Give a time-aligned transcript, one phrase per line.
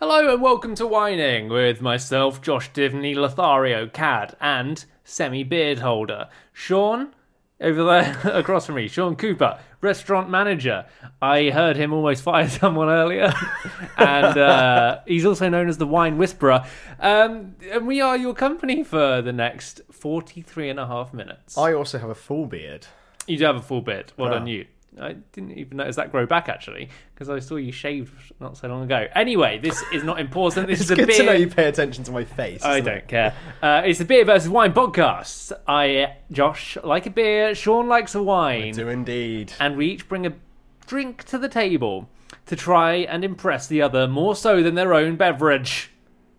[0.00, 6.28] Hello and welcome to Whining with myself, Josh Divney, Lothario Cad, and Semi Beard Holder.
[6.54, 7.12] Sean,
[7.60, 10.86] over there across from me, Sean Cooper, restaurant manager.
[11.20, 13.30] I heard him almost fire someone earlier,
[13.98, 16.64] and uh, he's also known as the Wine Whisperer.
[16.98, 21.58] Um, and we are your company for the next 43 and a half minutes.
[21.58, 22.86] I also have a full beard.
[23.26, 24.14] You do have a full beard.
[24.16, 24.38] Well Ah.
[24.38, 24.64] done, you.
[25.00, 28.68] I didn't even notice that grow back actually because I saw you shaved not so
[28.68, 29.06] long ago.
[29.14, 30.66] Anyway, this is not important.
[30.66, 31.16] This is It's a good beer.
[31.18, 32.64] to know you pay attention to my face.
[32.64, 33.08] I don't it?
[33.08, 33.34] care.
[33.62, 35.52] Uh, it's the beer versus wine podcast.
[35.66, 37.54] I, Josh, like a beer.
[37.54, 39.52] Sean likes a wine, Do indeed.
[39.60, 40.32] and we each bring a
[40.86, 42.08] drink to the table
[42.46, 45.90] to try and impress the other more so than their own beverage.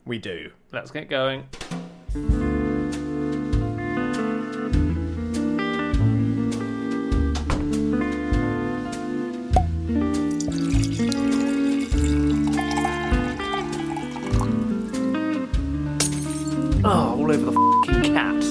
[0.05, 0.51] We do.
[0.71, 1.47] Let's get going.
[17.31, 18.44] All over the fucking cat.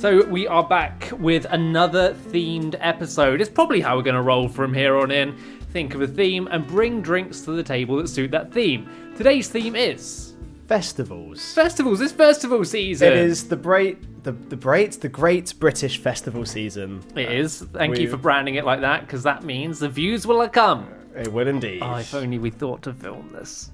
[0.00, 3.40] So we are back with another themed episode.
[3.40, 5.36] It's probably how we're going to roll from here on in.
[5.72, 8.88] Think of a theme and bring drinks to the table that suit that theme.
[9.16, 10.34] Today's theme is
[10.66, 11.52] Festivals.
[11.54, 12.00] festivals.
[12.00, 13.08] It's festival season.
[13.08, 17.02] It is the great, the the great, the great British festival season.
[17.16, 17.62] It is.
[17.72, 20.88] Thank you for branding it like that because that means the views will come.
[21.20, 21.82] It would indeed.
[21.82, 23.70] Oh, if only we thought to film this.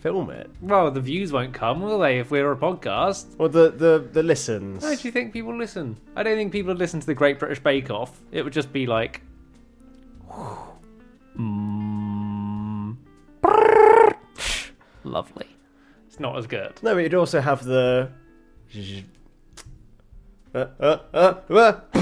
[0.00, 0.48] Film it.
[0.60, 3.34] Well, the views won't come, will they, if we're a podcast?
[3.38, 4.84] Or the the the listens.
[4.84, 5.96] How do you think people listen?
[6.14, 8.20] I don't think people would listen to the Great British Bake Off.
[8.30, 9.22] It would just be like.
[11.36, 12.96] Mm,
[15.02, 15.48] lovely.
[16.06, 16.80] It's not as good.
[16.80, 18.08] No, but you'd also have the.
[20.54, 22.00] Uh, uh, uh, uh.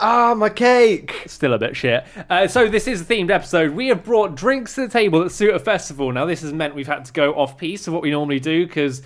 [0.00, 1.24] Ah, my cake.
[1.26, 2.04] Still a bit shit.
[2.28, 3.72] Uh, so this is a themed episode.
[3.72, 6.12] We have brought drinks to the table that suit a festival.
[6.12, 8.66] Now this has meant we've had to go off piece of what we normally do
[8.66, 9.02] because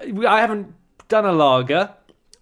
[0.00, 0.74] I haven't
[1.08, 1.90] done a lager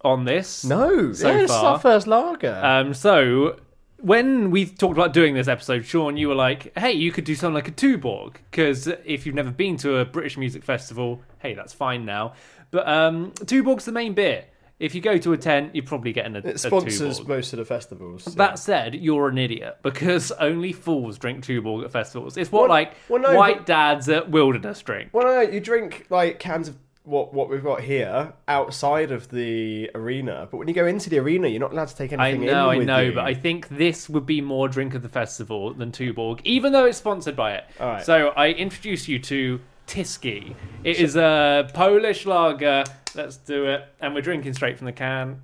[0.01, 0.63] on this.
[0.63, 1.73] No, so yeah, this is far.
[1.73, 2.59] our first lager.
[2.63, 3.59] Um, so
[3.99, 7.35] when we talked about doing this episode, Sean, you were like, "Hey, you could do
[7.35, 11.53] something like a Tuborg because if you've never been to a British music festival, hey,
[11.53, 12.33] that's fine now.
[12.71, 14.45] But um, Tuborg's the main beer.
[14.79, 17.27] If you go to a tent, you're probably getting a, it a sponsors Tuborg.
[17.27, 18.25] most of the festivals.
[18.25, 22.37] That said, you're an idiot because only fools drink Tuborg at festivals.
[22.37, 25.09] It's what Well- like well, no, white dads at wilderness drink.
[25.13, 29.89] Well, no, you drink like cans of what what we've got here outside of the
[29.95, 32.43] arena, but when you go into the arena, you're not allowed to take anything.
[32.43, 33.13] I know, I know, you.
[33.13, 36.85] but I think this would be more drink of the festival than Tuborg, even though
[36.85, 37.63] it's sponsored by it.
[37.79, 38.05] All right.
[38.05, 40.53] So I introduce you to Tyskie.
[40.83, 42.83] It is a Polish lager.
[43.17, 45.41] Let's do it, and we're drinking straight from the can.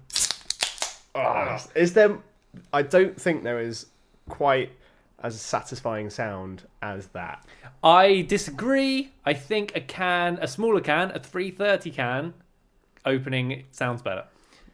[1.15, 2.19] Ah, is there?
[2.71, 3.87] I don't think there is
[4.29, 4.71] quite
[5.23, 7.43] as satisfying sound as that.
[7.83, 9.11] I disagree.
[9.25, 12.33] I think a can, a smaller can, a 330 can,
[13.05, 14.25] opening sounds better.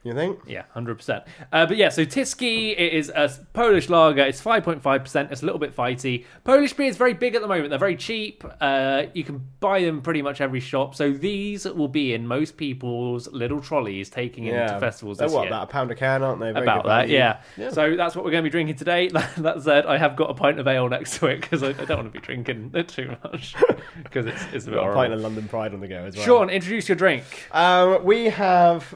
[0.10, 0.40] You think?
[0.48, 1.24] Yeah, hundred percent.
[1.52, 4.24] Uh, but yeah, so Tyskie it is a Polish lager.
[4.24, 5.32] It's five point five percent.
[5.32, 6.26] It's a little bit fighty.
[6.44, 7.70] Polish beer is very big at the moment.
[7.70, 8.44] They're very cheap.
[8.60, 10.96] Uh, you can buy them pretty much every shop.
[10.96, 15.42] So these will be in most people's little trolleys taking it into festivals They're what,
[15.42, 15.50] year.
[15.50, 16.52] about a pound a can, aren't they?
[16.52, 17.42] Very about that, yeah.
[17.56, 17.70] Yeah.
[17.70, 19.10] So that's what we're going to be drinking today.
[19.38, 21.86] That said, I have got a pint of ale next to it because I, I
[21.86, 23.56] don't want to be drinking it too much
[24.04, 26.26] because it's, it's a bit a pint of London Pride on the go as well.
[26.26, 27.24] Sean, introduce your drink.
[27.52, 28.96] Um, we have.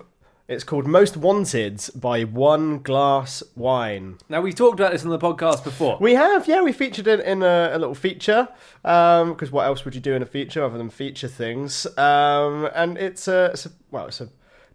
[0.53, 4.19] It's called Most Wanted by One Glass Wine.
[4.29, 5.97] Now we've talked about this on the podcast before.
[5.99, 8.47] We have, yeah, we featured it in a, a little feature.
[8.83, 11.87] Because what else would you do in a feature other than feature things?
[11.97, 14.29] Um, and it's a, it's a, well, it's a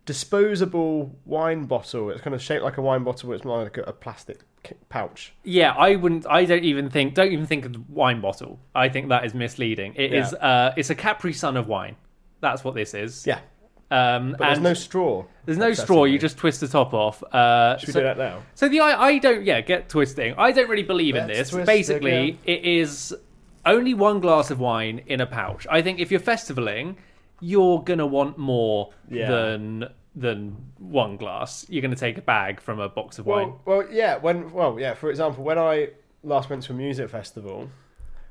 [0.05, 2.11] disposable wine bottle.
[2.11, 4.41] It's kind of shaped like a wine bottle, but it's more like a, a plastic
[4.89, 5.33] pouch.
[5.45, 6.27] Yeah, I wouldn't.
[6.29, 7.15] I don't even think.
[7.15, 8.59] Don't even think of the wine bottle.
[8.75, 9.95] I think that is misleading.
[9.95, 10.33] It is.
[10.33, 10.47] Yeah.
[10.47, 11.95] Uh, it's a Capri Sun of wine.
[12.41, 13.27] That's what this is.
[13.27, 13.41] Yeah,
[13.91, 15.25] Um, but there's no straw.
[15.47, 16.05] there's no straw.
[16.05, 17.23] You just twist the top off.
[17.23, 18.43] Uh, Should we so, do that now?
[18.55, 19.45] so the I, I don't.
[19.45, 20.35] Yeah, get twisting.
[20.37, 21.51] I don't really believe in Let's this.
[21.51, 23.15] twist Basically, it is
[23.65, 25.67] only one glass of wine in a pouch.
[25.71, 26.97] I think if you're festivaling,
[27.41, 29.31] you're gonna want more Yeah.
[29.31, 31.65] than than one glass.
[31.71, 33.55] You're gonna take a bag from a box of wine.
[33.65, 34.17] Well, well, yeah.
[34.19, 34.95] When well, yeah.
[34.95, 35.91] For example, when I
[36.23, 37.71] last went to a music festival,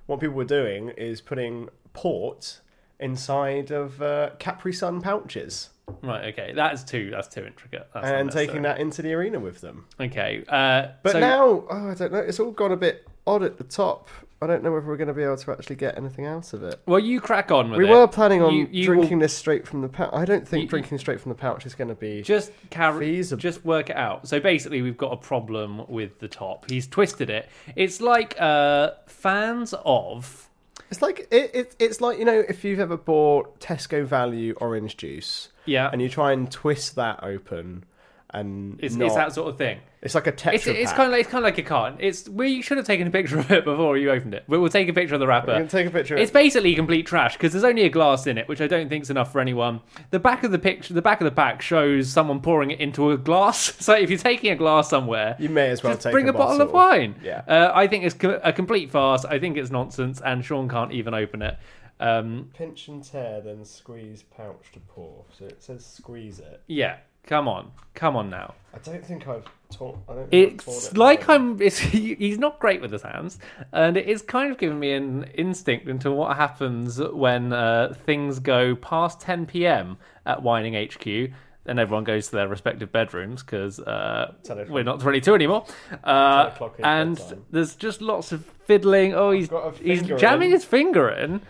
[0.06, 2.60] what people were doing is putting port
[3.00, 5.70] inside of uh, Capri Sun pouches
[6.04, 6.34] Right.
[6.34, 6.52] Okay.
[6.54, 7.10] That's too.
[7.12, 7.88] That's too intricate.
[7.94, 9.86] That's and taking that into the arena with them.
[10.02, 10.44] Okay.
[10.46, 12.20] Uh, But so- now, oh, I don't know.
[12.20, 14.10] It's all gone a bit odd at the top.
[14.42, 16.62] I don't know whether we're going to be able to actually get anything out of
[16.64, 16.82] it.
[16.86, 17.90] well, you crack on with We it.
[17.90, 20.10] were planning on You- you drinking will- this straight from the pouch.
[20.14, 22.22] I don't think You- drinking straight from the pouch is going to be.
[22.22, 23.40] Just carry, Feasible.
[23.40, 24.28] just work it out.
[24.28, 26.70] So basically, we've got a problem with the top.
[26.70, 27.48] He's twisted it.
[27.78, 30.47] It's like uh, fans of.
[30.90, 34.98] It's like it, it, It's like you know if you've ever bought Tesco Value orange
[34.98, 35.50] juice.
[35.66, 35.90] Yeah.
[35.92, 37.84] and you try and twist that open,
[38.32, 39.80] and It's, not, it's that sort of thing.
[40.02, 41.98] it's like a Tetra It's, it's kind of like, it's kind of like a carton.
[42.02, 44.44] It's we should have taken a picture of it before you opened it.
[44.50, 45.66] But we'll take a picture of the wrapper.
[45.68, 46.16] Take a picture.
[46.16, 48.90] of It's basically complete trash because there's only a glass in it, which I don't
[48.90, 49.80] think is enough for anyone.
[50.12, 53.12] The back of the picture, the back of the pack shows someone pouring it into
[53.12, 53.74] a glass.
[53.88, 56.62] So if you're taking a glass somewhere, You may as well bring a a, bottle
[56.62, 57.16] of wine.
[57.24, 57.44] Yeah.
[57.48, 59.24] uh, I think it's co- a complete farce.
[59.24, 61.58] I think it's nonsense, and Sean can't even open it.
[62.00, 65.24] Um, Pinch and tear, then squeeze pouch to pour.
[65.38, 66.62] So it says squeeze it.
[66.68, 66.98] yeah,
[67.28, 68.56] come on, come on now.
[68.74, 70.00] I don't think I've torn.
[70.08, 71.28] I don't think It's it like.
[71.30, 71.60] I'm.
[71.68, 73.40] It's, he's not great with his hands,
[73.72, 78.40] and it is kind of giving me an instinct into what happens when uh, things
[78.40, 79.98] go past 10 p.m.
[80.26, 81.32] at Whining HQ.
[81.70, 84.36] And everyone goes to their respective bedrooms because uh,
[84.70, 85.66] we're not 22 anymore.
[86.02, 87.46] Uh, 10 o'clock is and bedtime.
[87.52, 89.14] there's just lots of fiddling.
[89.14, 89.50] Oh, he's
[89.82, 90.54] he's jamming in.
[90.54, 91.42] his finger in.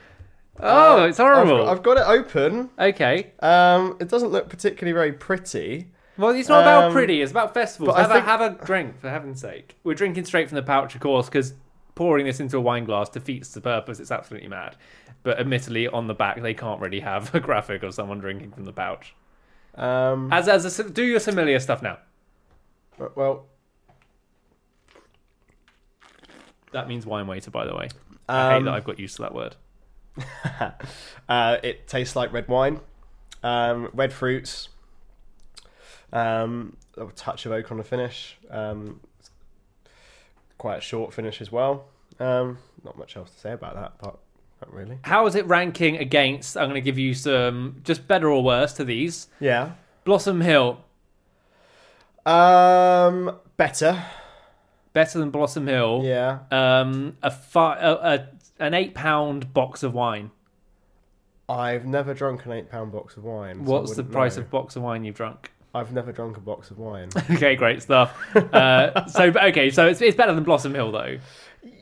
[0.60, 1.70] Oh, it's I've horrible.
[1.70, 2.70] I've got it open.
[2.80, 3.32] Okay.
[3.40, 5.88] Um, it doesn't look particularly very pretty.
[6.18, 7.22] Well, it's not about Um, pretty.
[7.22, 7.96] It's about festivals.
[7.96, 9.76] but I Have, think- a, have a drink, for heaven's sake.
[9.84, 11.54] We're drinking straight from the pouch, of course, because
[11.94, 14.00] pouring this into a wine glass defeats the purpose.
[14.00, 14.76] It's absolutely mad.
[15.24, 18.66] But admittedly, on the back, they can't really have a graphic of someone drinking from
[18.66, 19.14] the pouch.
[19.76, 22.00] Um, As as a, do your familiar stuff now.
[23.16, 23.46] well,
[26.72, 27.90] That means wine waiter, by the way.
[28.28, 29.56] I hate um, that I've got used to that word.
[31.30, 32.80] uh, it tastes like red wine,
[33.44, 34.70] um, red fruits,
[36.14, 38.38] um, a touch of oak on the finish.
[38.50, 39.00] Um,
[40.58, 41.86] quite a short finish as well.
[42.20, 44.18] Um, not much else to say about that, but
[44.62, 44.98] not really.
[45.04, 46.58] How is it ranking against?
[46.58, 49.28] I'm going to give you some just better or worse to these.
[49.40, 49.74] Yeah.
[50.04, 50.80] Blossom Hill,
[52.26, 54.04] Um, better.
[54.94, 56.02] better than Blossom Hill.
[56.04, 56.40] Yeah.
[56.50, 58.28] Um, a, fi- a, a
[58.60, 60.32] an eight pound box of wine.
[61.50, 63.56] I've never drunk an eight pound box of wine.
[63.56, 64.44] so I What's the wouldn't price know.
[64.44, 65.52] of box of wine you've drunk?
[65.74, 67.10] I've never drunk a box of wine.
[67.32, 68.18] okay, great stuff.
[68.36, 71.18] Uh, so okay, so it's, it's better than Blossom Hill though.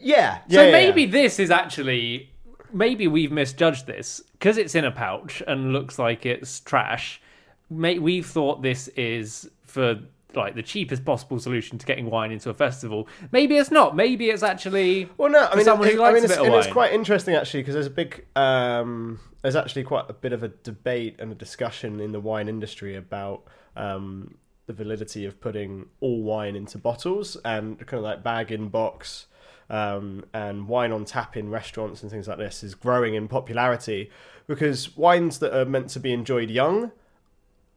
[0.02, 0.40] yeah.
[0.50, 1.12] So yeah, maybe yeah.
[1.12, 2.30] this is actually
[2.74, 7.22] maybe we've misjudged this because it's in a pouch and looks like it's trash.
[7.70, 10.00] May, we've thought this is for
[10.36, 13.08] like the cheapest possible solution to getting wine into a festival.
[13.32, 13.96] Maybe it's not.
[13.96, 16.36] Maybe it's actually Well, no, I mean, someone it, who I likes mean, a it's,
[16.36, 20.10] bit of and it's quite interesting actually because there's a big, um, there's actually quite
[20.10, 23.44] a bit of a debate and a discussion in the wine industry about
[23.76, 24.36] um,
[24.68, 29.28] the validity of putting all wine into bottles and kind of like bag in box.
[29.68, 34.12] Um, and wine on tap in restaurants and things like this is growing in popularity
[34.46, 36.92] because wines that are meant to be enjoyed young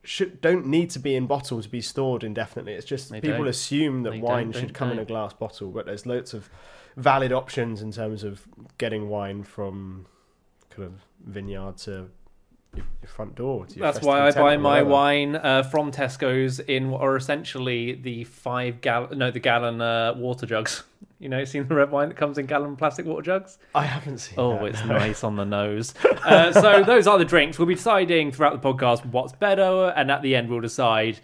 [0.09, 2.73] should don't need to be in bottles to be stored indefinitely.
[2.73, 3.49] It's just They people don't.
[3.49, 6.49] assume that They wine should come in a glass bottle, but there's loads of
[6.97, 8.49] valid options in terms of
[8.79, 10.07] getting wine from
[10.71, 10.95] kind of
[11.27, 12.09] vineyard to
[12.75, 13.67] your, your front door.
[13.75, 18.25] Your That's why I buy my wine uh, from Tesco's in what are essentially the
[18.25, 20.85] five gallon, no, the gallon uh, water jugs.
[21.18, 23.58] You know, seen the red wine that comes in gallon plastic water jugs?
[23.75, 24.37] I haven't seen.
[24.38, 24.98] Oh, that, it's no.
[24.98, 25.94] nice on the nose.
[26.18, 27.58] Uh, so those are the drinks.
[27.58, 31.20] We'll be deciding throughout the podcast what's better, and at the end we'll decide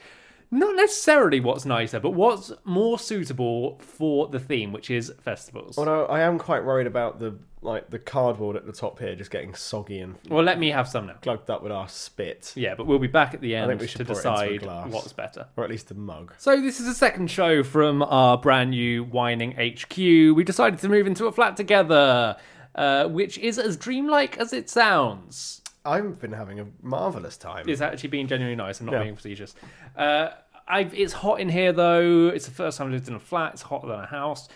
[0.58, 5.76] not necessarily what's nicer, but what's more suitable for the theme, which is festivals.
[5.78, 9.30] Although I am quite worried about the like the cardboard at the top here just
[9.30, 11.14] getting soggy and Well, let me have some now.
[11.22, 13.86] plugged up with our spit, Yeah, but we'll be back at the end think we
[13.86, 14.92] should to pour it into a decide glass.
[14.92, 15.46] what's better.
[15.56, 16.34] or at least a mug.
[16.36, 19.96] So this is the second show from our brand new Whining HQ.
[19.96, 22.36] We decided to move into a flat together,
[22.74, 25.62] uh, which is as dreamlike as it sounds.
[25.86, 27.66] I've been having a marvelous time.
[27.68, 28.80] It's actually been genuinely nice.
[28.80, 29.02] I'm not Yeah.
[29.04, 29.54] being facetious.
[29.96, 30.28] Uh,
[30.66, 32.28] I've, it's hot in here though.
[32.28, 33.54] It's the first time I've lived in a flat.
[33.54, 34.48] It's hotter than a house,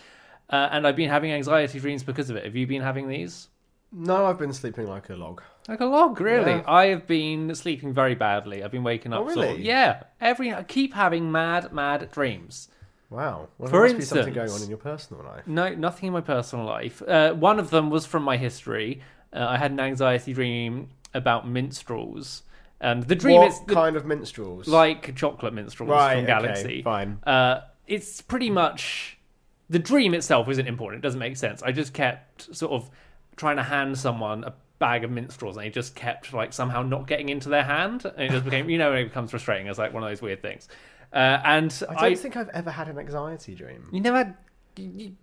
[0.51, 2.45] uh, and I've been having anxiety dreams because of it.
[2.45, 3.49] Have you been having these?
[3.93, 5.43] No, I've been sleeping like a log.
[5.67, 6.51] Like a log, really.
[6.53, 6.63] Yeah.
[6.67, 8.63] I have been sleeping very badly.
[8.63, 9.21] I've been waking up.
[9.23, 9.63] Oh, sort of- really?
[9.67, 10.03] yeah.
[10.21, 12.69] Every I keep having mad, mad dreams.
[13.11, 13.49] Wow.
[13.57, 15.47] Well, For there must be something going on in your personal life.
[15.47, 17.01] No, nothing in my personal life.
[17.07, 19.01] Uh, one of them was from my history.
[19.33, 22.43] Uh, I had an anxiety dream about minstrels,
[22.81, 24.69] and the dream what is the, kind of minstrels?
[24.69, 26.83] like chocolate minstrels right, from okay, Galaxy.
[26.83, 27.19] fine.
[27.25, 29.19] Uh, it's pretty much
[29.71, 31.03] the dream itself isn't important.
[31.03, 31.63] It doesn't make sense.
[31.63, 32.91] I just kept sort of
[33.37, 37.07] trying to hand someone a bag of minstrels, and it just kept like somehow not
[37.07, 39.67] getting into their hand, and it just became you know it becomes frustrating.
[39.67, 40.69] It's like one of those weird things.
[41.13, 43.89] Uh, and I I, don't think I've ever had an anxiety dream.
[43.93, 44.37] you never had.
[44.77, 45.17] You,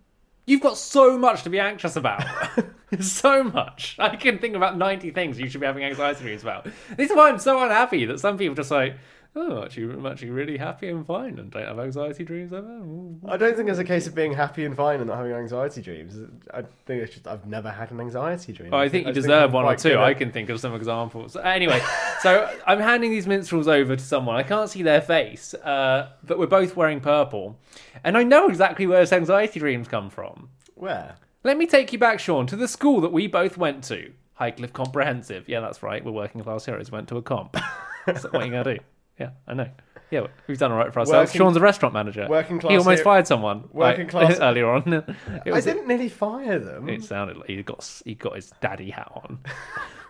[0.46, 2.24] you've got so much to be anxious about.
[3.00, 3.96] so much.
[3.98, 6.64] I can think about 90 things you should be having anxiety dreams about.
[6.96, 8.96] This is why I'm so unhappy that some people just like,
[9.36, 12.80] oh, actually, I'm actually really happy and fine and don't have anxiety dreams ever.
[13.28, 15.82] I don't think it's a case of being happy and fine and not having anxiety
[15.82, 16.16] dreams.
[16.52, 18.72] I think it's just I've never had an anxiety dream.
[18.72, 19.90] Oh, I think you just deserve I'm one or two.
[19.90, 21.36] good I can think of some examples.
[21.36, 21.82] Anyway,
[22.20, 24.36] so I'm handing these minstrels over to someone.
[24.36, 27.58] I can't see their face, uh, but we're both wearing purple.
[28.04, 30.48] And I know exactly where this anxiety dreams come from.
[30.74, 31.16] Where?
[31.46, 34.10] Let me take you back, Sean, to the school that we both went to.
[34.40, 35.48] Highcliffe Comprehensive.
[35.48, 36.04] Yeah, that's right.
[36.04, 36.90] We're working class heroes.
[36.90, 37.56] Went to a comp.
[38.06, 38.80] That's what you going to do.
[39.20, 39.68] Yeah, I know.
[40.10, 41.28] Yeah, we've done all right for ourselves.
[41.30, 42.26] Working- Sean's a restaurant manager.
[42.28, 42.70] working class.
[42.72, 43.68] He almost hero- fired someone.
[43.72, 44.92] working like, class- earlier on.
[45.46, 46.88] It I didn't nearly fire them.
[46.88, 49.38] it sounded like he got he got his daddy hat on.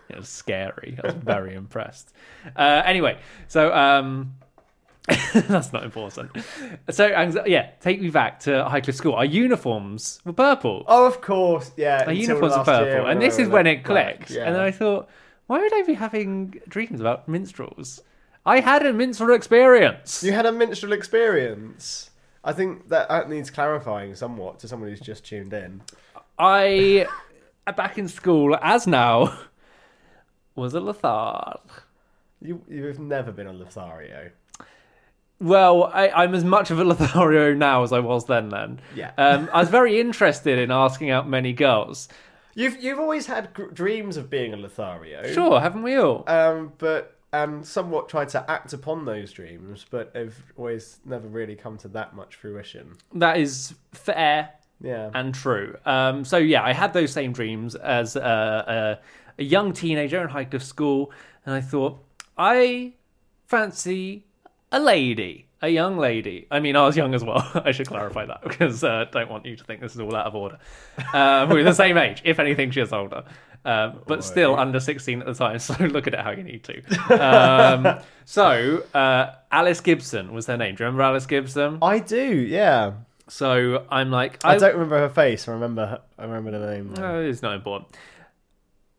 [0.09, 0.97] it was scary.
[1.03, 2.13] I was very impressed.
[2.55, 4.33] Uh, anyway, so um,
[5.33, 6.31] that's not important.
[6.89, 7.07] So
[7.45, 9.13] yeah, take me back to Highcliffe School.
[9.13, 10.83] Our uniforms were purple.
[10.87, 12.03] Oh, of course, yeah.
[12.07, 14.31] Our uniforms were last year purple, and this is when it clicked.
[14.31, 14.45] Yeah.
[14.45, 15.07] And then I thought,
[15.47, 18.01] why would I be having dreams about minstrels?
[18.45, 20.23] I had a minstrel experience.
[20.23, 22.11] You had a minstrel experience.
[22.43, 25.81] I think that, that needs clarifying somewhat to someone who's just tuned in.
[26.39, 27.07] I,
[27.65, 29.37] uh, back in school, as now,
[30.55, 31.59] was a Lothar.
[32.41, 34.31] You you've never been a Lothario.
[35.39, 38.49] Well, I, I'm as much of a Lothario now as I was then.
[38.49, 39.11] Then, Yeah.
[39.17, 42.09] Um, I was very interested in asking out many girls.
[42.55, 45.31] You've you've always had gr- dreams of being a Lothario.
[45.31, 46.23] Sure, haven't we all?
[46.27, 51.55] Um, but and somewhat tried to act upon those dreams, but have always never really
[51.55, 52.95] come to that much fruition.
[53.13, 54.49] that is fair.
[54.79, 55.09] Yeah.
[55.15, 55.75] and true.
[55.87, 58.99] Um, so yeah, I had those same dreams as a,
[59.37, 61.11] a, a young teenager in Highcliffe School,
[61.45, 61.99] and I thought
[62.37, 62.93] I
[63.47, 64.25] fancy
[64.71, 66.47] a lady, a young lady.
[66.51, 67.49] I mean, I was young as well.
[67.65, 70.25] I should clarify that because uh, don't want you to think this is all out
[70.25, 70.59] of order.
[71.13, 72.21] Um, we're the same age.
[72.25, 73.23] If anything, she is older.
[73.65, 76.63] Um, but still under 16 at the time, so look at it how you need
[76.65, 76.81] to.
[77.21, 80.75] Um, so, uh, Alice Gibson was her name.
[80.75, 81.79] Do you remember Alice Gibson?
[81.81, 82.17] I do.
[82.17, 82.93] Yeah.
[83.27, 85.49] So I'm like, I, don't remember her face.
[85.49, 85.85] I remember.
[85.85, 86.93] Her, I remember the name.
[86.93, 87.89] No, it's not important.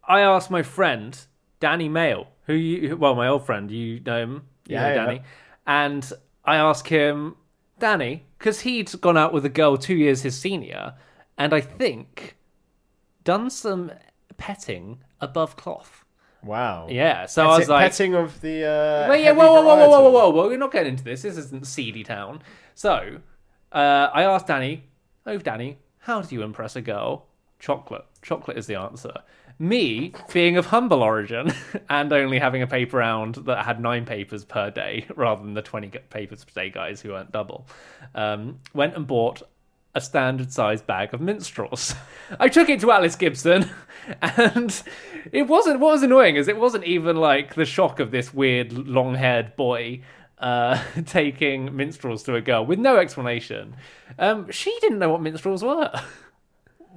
[0.06, 1.18] I asked my friend
[1.60, 4.32] Danny Mail, who you well, my old friend, you know him,
[4.66, 4.94] you Yeah, know yeah.
[4.94, 5.22] Danny,
[5.68, 6.10] and
[6.44, 7.36] I ask him,
[7.78, 10.94] Danny, because he'd gone out with a girl two years his senior,
[11.36, 12.36] and I think
[13.22, 13.92] done some
[14.38, 16.04] petting above cloth.
[16.42, 16.86] Wow.
[16.88, 18.64] Yeah, so I was like, petting of the.
[18.64, 20.48] Uh, well, yeah, whoa, whoa, whoa, whoa, whoa, whoa, whoa, whoa.
[20.48, 21.22] We're not getting into this.
[21.22, 22.42] This isn't seedy town.
[22.74, 23.18] So,
[23.70, 24.84] uh, I asked Danny,
[25.26, 27.26] oh, Danny, how do you impress a girl?
[27.58, 28.06] Chocolate.
[28.22, 29.12] Chocolate is the answer.
[29.58, 31.52] Me, being of humble origin
[31.90, 35.62] and only having a paper round that had nine papers per day rather than the
[35.62, 37.66] 20 papers per day guys who weren't double,
[38.14, 39.42] um, went and bought
[39.94, 41.94] a standard sized bag of minstrels.
[42.38, 43.68] I took it to Alice Gibson,
[44.22, 44.82] and
[45.32, 45.80] it wasn't.
[45.80, 49.56] What was annoying is it wasn't even like the shock of this weird long haired
[49.56, 50.02] boy
[50.38, 53.76] uh, taking minstrels to a girl with no explanation.
[54.18, 55.90] Um, she didn't know what minstrels were.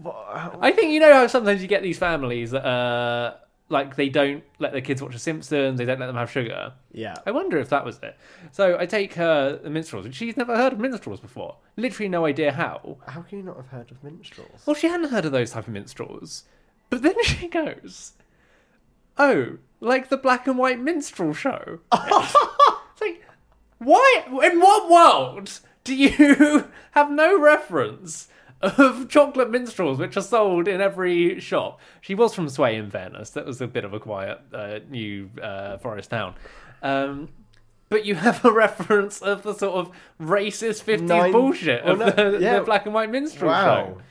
[0.05, 3.35] I think you know how sometimes you get these families that uh,
[3.69, 6.73] like they don't let their kids watch The Simpsons, they don't let them have sugar.
[6.91, 7.15] Yeah.
[7.25, 8.17] I wonder if that was it.
[8.51, 11.55] So I take her the minstrels, and she's never heard of minstrels before.
[11.77, 12.97] Literally no idea how.
[13.07, 14.61] How can you not have heard of minstrels?
[14.65, 16.43] Well, she hadn't heard of those type of minstrels.
[16.89, 18.13] But then she goes,
[19.17, 23.23] "Oh, like the black and white minstrel show." it's like,
[23.79, 24.23] why?
[24.43, 28.27] In what world do you have no reference
[28.61, 31.79] of chocolate minstrels which are sold in every shop?
[32.01, 33.31] She was from Sway, in fairness.
[33.31, 36.35] That was a bit of a quiet uh, new uh, forest town.
[36.83, 37.29] Um,
[37.89, 42.15] but you have a reference of the sort of racist 50s Nine- bullshit well, of
[42.17, 42.59] no, the, yeah.
[42.59, 43.63] the black and white minstrel Wow.
[43.65, 44.01] show.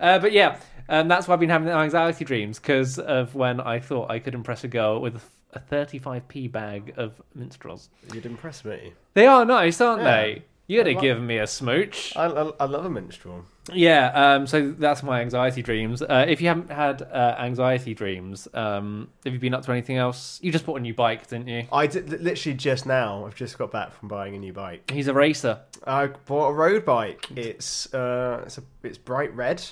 [0.00, 3.78] Uh, but yeah, um, that's why I've been having anxiety dreams because of when I
[3.80, 7.88] thought I could impress a girl with a 35p bag of minstrels.
[8.14, 8.92] You'd impress me.
[9.14, 10.22] They are nice, aren't Yeah.
[10.22, 10.44] they?
[10.78, 12.16] Have like- given me a smooch.
[12.16, 13.44] I, I, I love a minstrel.
[13.72, 16.02] Yeah, um, so that's my anxiety dreams.
[16.02, 19.96] Uh, if you haven't had uh, anxiety dreams, um, have you been up to anything
[19.96, 20.40] else?
[20.42, 21.66] You just bought a new bike, didn't you?
[21.72, 23.26] I did literally just now.
[23.26, 24.90] I've just got back from buying a new bike.
[24.90, 25.60] He's a racer.
[25.86, 27.26] I bought a road bike.
[27.36, 29.62] It's uh, it's a, it's bright red.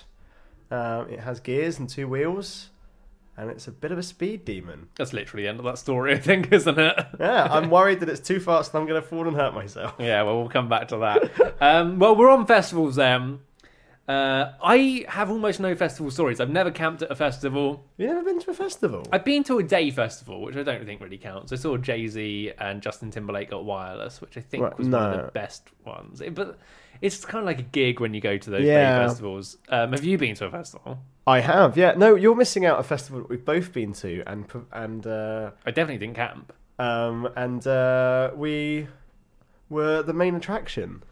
[0.70, 2.68] Um, it has gears and two wheels,
[3.38, 4.88] and it's a bit of a speed demon.
[4.96, 7.06] That's literally the end of that story, I think, isn't it?
[7.18, 9.94] Yeah, I'm worried that it's too fast and I'm going to fall and hurt myself.
[9.98, 11.56] Yeah, well, we'll come back to that.
[11.62, 13.38] um, well, we're on festivals then.
[14.08, 16.40] Uh, I have almost no festival stories.
[16.40, 17.84] I've never camped at a festival.
[17.98, 19.02] You never been to a festival?
[19.12, 21.52] I've been to a day festival, which I don't think really counts.
[21.52, 25.12] I saw Jay Z and Justin Timberlake at Wireless, which I think Right, was one
[25.12, 26.22] of the best ones.
[26.22, 26.58] It- but
[27.00, 29.06] it's kind of like a gig when you go to those Yeah.
[29.06, 29.56] festivals.
[29.68, 30.98] Um, have you been to a festival?
[31.26, 31.76] I have.
[31.76, 31.92] Yeah.
[31.96, 35.70] No, you're missing out a festival that we've both been to, and and uh, I
[35.70, 36.52] definitely didn't camp.
[36.78, 38.86] um and uh, we
[39.68, 41.02] were the main attraction.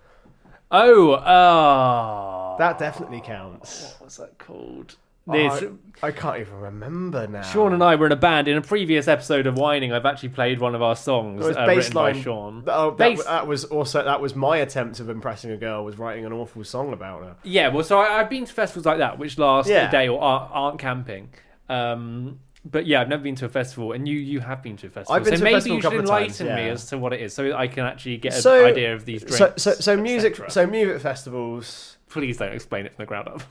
[0.70, 2.56] Oh, oh.
[2.58, 3.94] That definitely counts.
[3.98, 4.96] What was that called?
[5.28, 5.64] This,
[6.02, 7.42] I, I can't even remember now.
[7.42, 8.46] Sean and I were in a band.
[8.46, 11.56] In a previous episode of Whining, I've actually played one of our songs It was
[11.56, 12.62] uh, written by Sean.
[12.68, 15.98] Oh, that, Base- that was also that was my attempt of impressing a girl was
[15.98, 17.36] writing an awful song about her.
[17.42, 19.88] Yeah, well, so I, I've been to festivals like that, which last Yeah.
[19.88, 21.30] a day or aren't, aren't camping.
[21.68, 24.86] Um, but yeah, I've never been to a festival, and you you have been to
[24.88, 25.14] a festival.
[25.16, 26.98] I've been so to a maybe festival you a should enlighten times, me as to
[26.98, 29.38] what it is, so I can actually get an So- idea of these drinks.
[29.38, 33.42] So so so music so music festivals, Please don't explain it from the ground up.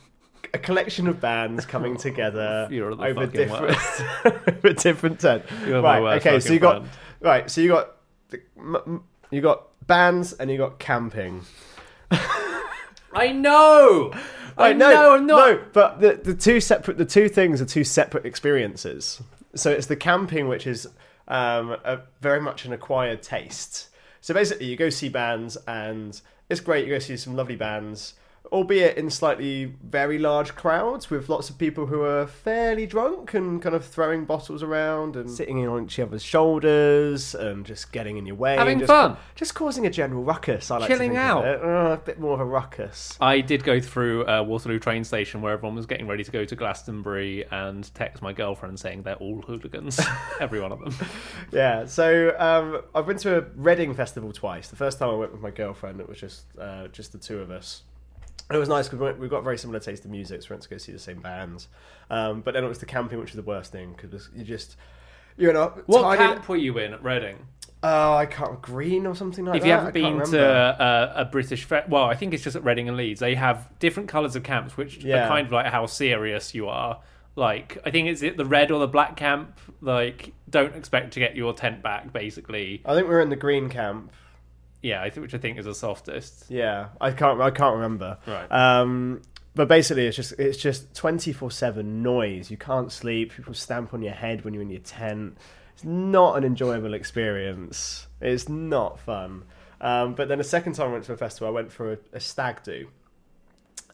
[0.55, 3.77] A collection of bands coming together You're the over fucking different
[4.47, 5.43] over different ten.
[5.67, 6.01] You're Right.
[6.01, 6.39] worst Okay.
[6.39, 6.89] So you got friend.
[7.21, 7.51] right.
[7.51, 7.95] So you got
[8.29, 11.41] the- m- m- you got bands and you got camping.
[13.13, 14.11] I know.
[14.57, 15.15] I Right, no, know.
[15.15, 15.49] I'm not.
[15.51, 19.21] No, but the the two separate the two things are two separate experiences.
[19.55, 20.87] So it's the camping, which is
[21.27, 23.89] um, a, very much an acquired taste.
[24.21, 26.85] So basically, you go see bands, and it's great.
[26.85, 28.13] You go see some lovely bands,
[28.51, 33.61] albeit in slightly very large crowds with lots of people who are fairly drunk and
[33.61, 38.25] kind of throwing bottles around and sitting on each other's shoulders and just getting in
[38.25, 39.17] your way, Having just, fun.
[39.35, 40.71] just causing a general ruckus.
[40.71, 41.45] I like Chilling to think out.
[41.45, 41.63] Of it.
[41.63, 43.17] Uh, a bit more of a ruckus.
[43.19, 46.45] I did go through uh, Waterloo train station where everyone was getting ready to go
[46.45, 49.99] to Glastonbury and text my girlfriend saying they're all hooligans,
[50.39, 50.93] every one of them.
[51.51, 54.67] Yeah, so um, I've been to a Reading festival twice.
[54.69, 57.39] The first time I went with my girlfriend, it was just uh, just the two
[57.39, 57.83] of us.
[58.51, 60.69] It was nice because we've got very similar taste in music, so we went to
[60.69, 61.67] go see the same bands.
[62.11, 64.77] Um, but then it was the camping, which was the worst thing because you just
[65.37, 67.37] you know What tiny- camp were you in at Reading?
[67.83, 69.67] Oh, I can't green or something like if that.
[69.67, 72.87] you haven't been to uh, a British, fe- well, I think it's just at Reading
[72.87, 73.19] and Leeds.
[73.19, 75.25] They have different colours of camps, which Yeah.
[75.25, 76.99] are kind of like how serious you are.
[77.35, 79.59] Like, I think it's it the red or the black camp.
[79.81, 82.11] Like, don't expect to get your tent back.
[82.13, 84.11] Basically, I think we were in the green camp.
[84.85, 86.45] Yeah, I think which I think is the softest.
[86.47, 87.41] Yeah, I can't.
[87.41, 88.19] I can't remember.
[88.27, 88.51] Right.
[88.51, 89.23] Um,
[89.55, 92.51] but basically, it's just it's just twenty four seven noise.
[92.51, 93.33] You can't sleep.
[93.33, 95.39] People stamp on your head when you're in your tent.
[95.73, 98.05] It's not an enjoyable experience.
[98.21, 99.45] It's not fun.
[99.81, 101.97] Um, but then the second time I went to a festival, I went for a,
[102.13, 102.87] a stag do.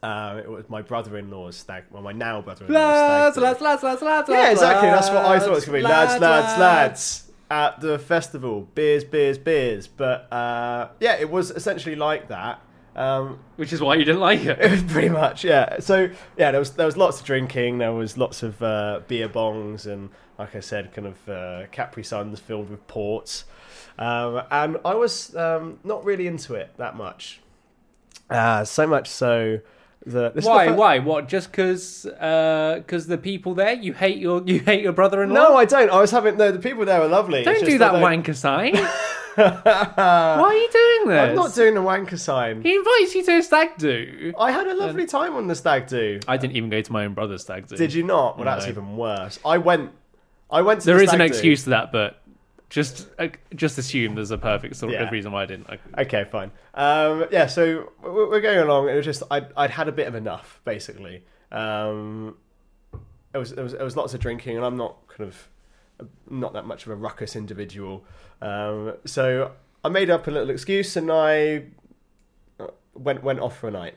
[0.04, 1.86] Uh, it was my brother-in-law's stag.
[1.89, 3.41] Well, my now brother-in-law's Lads, stag.
[3.41, 3.41] do.
[3.41, 4.30] lads, lads, lads, lads.
[4.30, 4.89] Yeah, exactly.
[4.89, 5.93] That's what I thought it was going to be.
[5.93, 6.60] Lads, lads, lads.
[6.60, 7.31] lads.
[7.51, 9.85] At the festival, beers, beers, beers.
[9.85, 12.61] But uh, yeah, it was essentially like that.
[12.95, 14.71] Um, Which is why you didn't like it it.
[14.71, 15.79] was pretty much, yeah.
[15.79, 17.79] So yeah, there was there was lots of drinking.
[17.79, 20.09] There was lots of uh, beer bongs and,
[20.39, 23.43] like I said, kind of uh, Capri Suns filled with ports.
[23.99, 27.41] Um, and I was um, not really into it that much.
[28.29, 29.59] Uh, so much so
[30.05, 30.71] that Why?
[30.71, 30.99] Why?
[30.99, 31.27] What?
[31.27, 32.03] Just because?
[32.03, 35.35] Because uh, the people there, you hate your you hate your brother-in-law.
[35.35, 35.89] No, I don't.
[35.91, 36.51] I was having no.
[36.51, 37.43] The people there were lovely.
[37.43, 38.75] don't do that I wanker sign.
[39.35, 41.29] Why are you doing this?
[41.29, 42.61] I'm not doing the wanker sign.
[42.63, 44.33] He invites you to a stag do.
[44.37, 46.19] I had a lovely time on the stag do.
[46.27, 47.77] I didn't even go to my own brother's stag do.
[47.77, 48.37] Did you not?
[48.37, 49.39] Well, that's even worse.
[49.45, 49.91] I went.
[50.49, 52.20] I went to There the is an excuse to that, but
[52.71, 55.03] just uh, just assume there's a perfect sort Yeah.
[55.03, 55.67] of reason why I didn't.
[55.69, 56.51] I, Okay, fine.
[56.73, 58.88] Um, yeah, so we're going along.
[58.89, 61.23] It was just I'd, I'd had a bit of enough, basically.
[61.51, 62.38] Um,
[63.34, 65.49] it was it was it was lots of drinking, and I'm not kind of
[66.29, 68.05] not that much of a ruckus individual.
[68.41, 69.51] Um, so
[69.84, 71.65] I made up a little excuse, and I
[72.60, 73.95] uh, went went off for a night.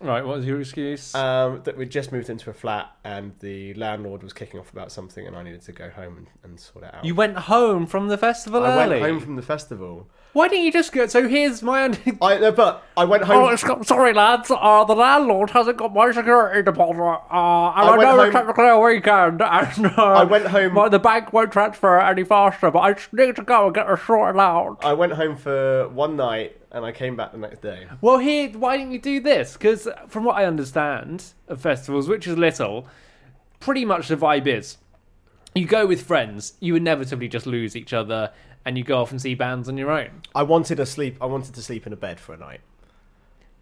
[0.00, 1.14] Right, what was your excuse?
[1.14, 4.92] Um, that we'd just moved into a flat, and the landlord was kicking off about
[4.92, 7.04] something, and I needed to go home and, and sort it out.
[7.04, 9.00] you went home from the festival I early.
[9.00, 10.08] went home from the festival.
[10.32, 11.06] Why didn't you just go?
[11.06, 11.84] So here's my.
[11.84, 13.44] Under- I no, but I went home.
[13.44, 14.50] Oh, it's sorry, lads.
[14.50, 18.34] Uh, the landlord hasn't got my security deposit, uh, and I, I went know it's
[18.34, 22.24] technically a weekend, and uh, I went home- My, the bank won't transfer it any
[22.24, 24.76] faster, but I just need to go and get it sorted out.
[24.82, 27.86] I went home for one night, and I came back the next day.
[28.02, 29.54] Well, here, why didn't you do this?
[29.54, 32.86] Because from what I understand of festivals, which is little,
[33.60, 34.76] pretty much the vibe is
[35.54, 38.30] you go with friends, you inevitably just lose each other,
[38.66, 40.10] and you go off and see bands on your own.
[40.34, 41.16] I wanted to sleep.
[41.18, 42.60] I wanted to sleep in a bed for a night.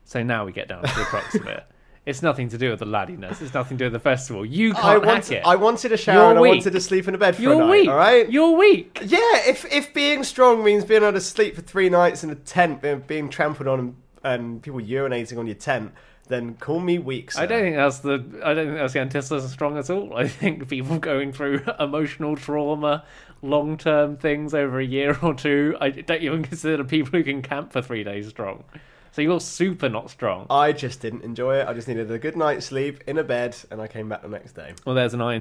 [0.04, 1.64] So now we get down to the crux of it.
[2.06, 3.40] It's nothing to do with the laddiness.
[3.40, 4.44] It's nothing to do with the festival.
[4.44, 5.42] You can't hack wanted, it.
[5.46, 7.54] I wanted a shower You're and I wanted to sleep in a bed for You're
[7.54, 7.70] a night.
[7.70, 7.88] weak.
[7.88, 8.30] All right.
[8.30, 8.98] You're weak.
[9.02, 9.18] Yeah.
[9.46, 12.82] If if being strong means being able to sleep for three nights in a tent,
[12.82, 15.92] being, being trampled on and, and people urinating on your tent,
[16.28, 17.32] then call me weak.
[17.32, 17.42] Sir.
[17.42, 18.40] I don't think that's the.
[18.44, 20.14] I don't think that's the antithesis of strong at all.
[20.14, 23.04] I think people going through emotional trauma,
[23.40, 25.76] long-term things over a year or two.
[25.80, 28.64] I don't even consider people who can camp for three days strong.
[29.14, 30.48] So you're super not strong.
[30.50, 31.68] I just didn't enjoy it.
[31.68, 34.28] I just needed a good night's sleep in a bed, and I came back the
[34.28, 34.74] next day.
[34.84, 35.40] Well, there's an iron.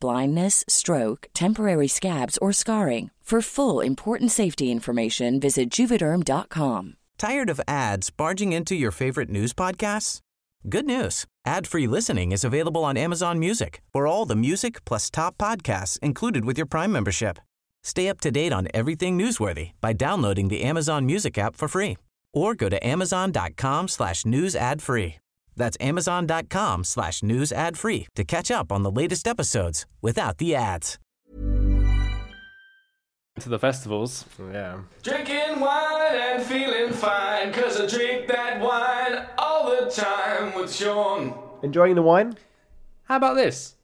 [0.00, 3.10] blindness, stroke, temporary scabs, or scarring.
[3.26, 6.94] For full important safety information, visit juvederm.com.
[7.18, 10.20] Tired of ads barging into your favorite news podcasts?
[10.68, 11.24] Good news.
[11.44, 16.44] Ad-free listening is available on Amazon Music for all the music plus top podcasts included
[16.44, 17.40] with your Prime membership.
[17.82, 21.96] Stay up to date on everything newsworthy by downloading the Amazon Music app for free
[22.32, 25.16] or go to amazon.com slash news ad free.
[25.56, 30.54] That's amazon.com slash news ad free to catch up on the latest episodes without the
[30.54, 30.98] ads.
[33.40, 34.24] To the festivals.
[34.52, 34.80] Yeah.
[35.02, 41.34] Drinking wine and feeling fine, cause I drink that wine all the time with Sean.
[41.62, 42.38] Enjoying the wine?
[43.04, 43.74] How about this?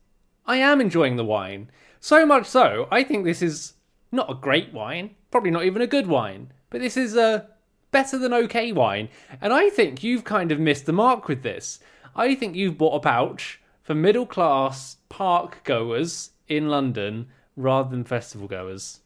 [0.47, 1.71] I am enjoying the wine.
[2.01, 3.75] So much so, I think this is
[4.11, 7.49] not a great wine, probably not even a good wine, but this is a
[7.93, 9.09] better than okay wine.
[9.41, 11.79] And I think you've kind of missed the mark with this.
[12.17, 18.05] I think you've bought a pouch for middle class park goers in London rather than
[18.05, 19.01] festival goers.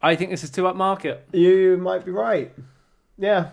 [0.00, 1.20] I think this is too upmarket.
[1.32, 2.52] You might be right.
[3.18, 3.50] Yeah.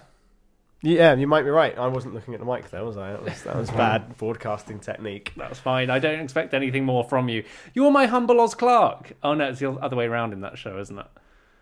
[0.82, 1.76] Yeah, you might be right.
[1.78, 3.12] I wasn't looking at the mic there, was I?
[3.12, 5.34] That was, that was bad broadcasting technique.
[5.36, 5.90] That's fine.
[5.90, 7.44] I don't expect anything more from you.
[7.74, 9.14] You're my humble Oz Clarke.
[9.24, 11.08] Oh no, it's the other way around in that show, isn't it?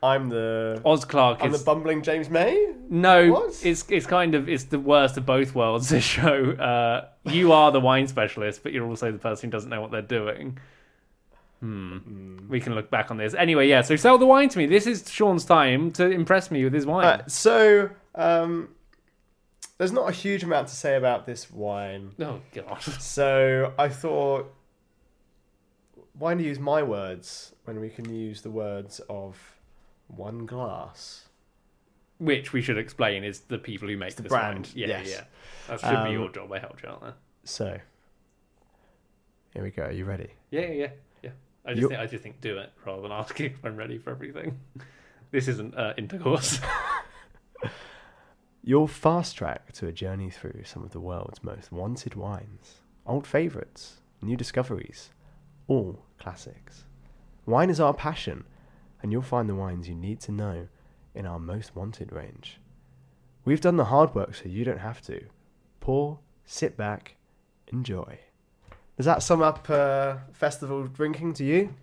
[0.03, 2.73] I'm the Oz Clarke I'm is the bumbling James May.
[2.89, 3.65] No, What?
[3.65, 5.89] it's it's kind of it's the worst of both worlds.
[5.93, 9.69] This show, uh, you are the wine specialist, but you're also the person who doesn't
[9.69, 10.59] know what they're doing.
[11.61, 12.49] Hmm.
[12.49, 13.69] We can look back on this anyway.
[13.69, 13.81] Yeah.
[13.81, 14.65] So sell the wine to me.
[14.65, 17.05] This is Sean's time to impress me with his wine.
[17.05, 18.67] Uh, so, um,
[19.77, 22.11] there's not a huge amount to say about this wine.
[22.19, 22.81] oh god.
[22.99, 24.53] So I thought,
[26.19, 29.52] why not use my words when we can use the words of
[30.17, 31.28] one glass?
[32.19, 34.73] Which we should explain is the people who make the this brand, wine.
[34.76, 35.10] Yeah, yes.
[35.10, 35.23] yeah.
[35.67, 36.52] That should be Um, your job.
[36.52, 37.13] I helped you out there.
[37.43, 37.80] So,
[39.54, 39.84] here we go.
[39.84, 40.30] Are you ready?
[40.52, 40.88] Yeah, yeah,
[41.21, 41.32] yeah.
[41.65, 43.97] I just You- think I just think do it rather than asking if I'm ready
[43.97, 44.60] for everything.
[45.32, 46.60] This isn't uh, intercourse.
[48.63, 53.28] You'll fast track to a journey through some of the world's most wanted wines, old
[53.28, 55.10] favourites new discoveries,
[55.67, 56.86] all classics.
[57.45, 58.45] Wine is our passion,
[59.03, 60.67] and you'll find the wines you need to know
[61.13, 62.59] in our most wanted range.
[63.45, 65.25] We've done the hard work so you don't have to.
[65.79, 67.15] Pour, sit back,
[67.67, 68.17] enjoy.
[68.97, 71.75] Does that sum up uh, festival drinking to you?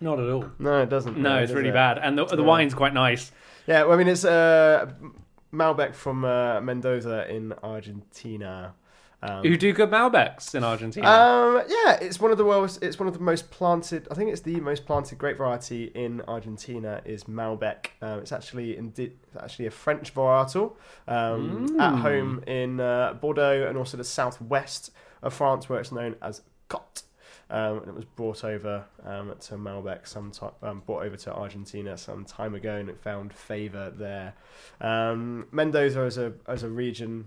[0.00, 0.50] Not at all.
[0.58, 1.16] No, it doesn't.
[1.16, 1.72] No, really, it's does really it?
[1.72, 2.42] bad, and the, the Yeah.
[2.42, 3.32] wine's quite nice.
[3.66, 4.92] Yeah, well, I mean, it's uh,
[5.52, 8.74] Malbec from uh, Mendoza in Argentina.
[9.22, 11.08] Um, Who do good Malbecs in Argentina?
[11.08, 12.78] Um, yeah, it's one of the world's.
[12.78, 14.06] It's one of the most planted.
[14.10, 17.00] I think it's the most planted grape variety in Argentina.
[17.04, 17.86] Is Malbec.
[18.02, 20.74] Um, it's actually indi- it's actually a French varietal.
[21.08, 24.90] Um, At home in uh, Bordeaux and also the southwest
[25.22, 27.02] of France, where it's known as Côt.
[27.48, 31.32] Um, and it was brought over um, to Malbec some time, um, brought over to
[31.32, 34.34] Argentina some time ago, and it found favour there.
[34.80, 37.26] Um, Mendoza as a as a region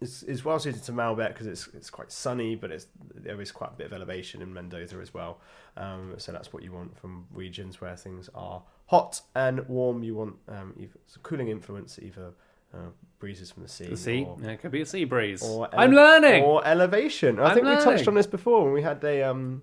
[0.00, 3.50] is, is well suited to Malbec because it's it's quite sunny, but it's there is
[3.52, 5.38] quite a bit of elevation in Mendoza as well.
[5.76, 10.02] Um, so that's what you want from regions where things are hot and warm.
[10.02, 12.32] You want um, either it's a cooling influence, either
[12.74, 12.78] uh,
[13.18, 14.24] breezes from the sea, the sea.
[14.28, 15.42] or, Yeah, it could be a sea breeze.
[15.42, 16.44] or I'm learning.
[16.44, 17.38] or elevation.
[17.38, 19.62] I I'm think we touched on this before when we had a um.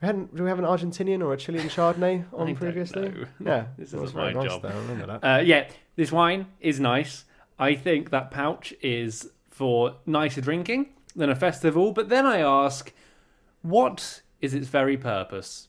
[0.00, 3.08] We hadn't, do we have an Argentinian or a Chilean Chardonnay on previously?
[3.08, 3.24] know.
[3.44, 4.62] Yeah, This very my nice job.
[4.62, 5.24] though, I remember that.
[5.24, 7.24] Uh, yeah, this wine is nice.
[7.58, 9.28] I think that pouch is
[9.58, 11.90] for nicer drinking than a festival.
[11.90, 12.92] But then I ask,
[13.62, 15.66] what is its very purpose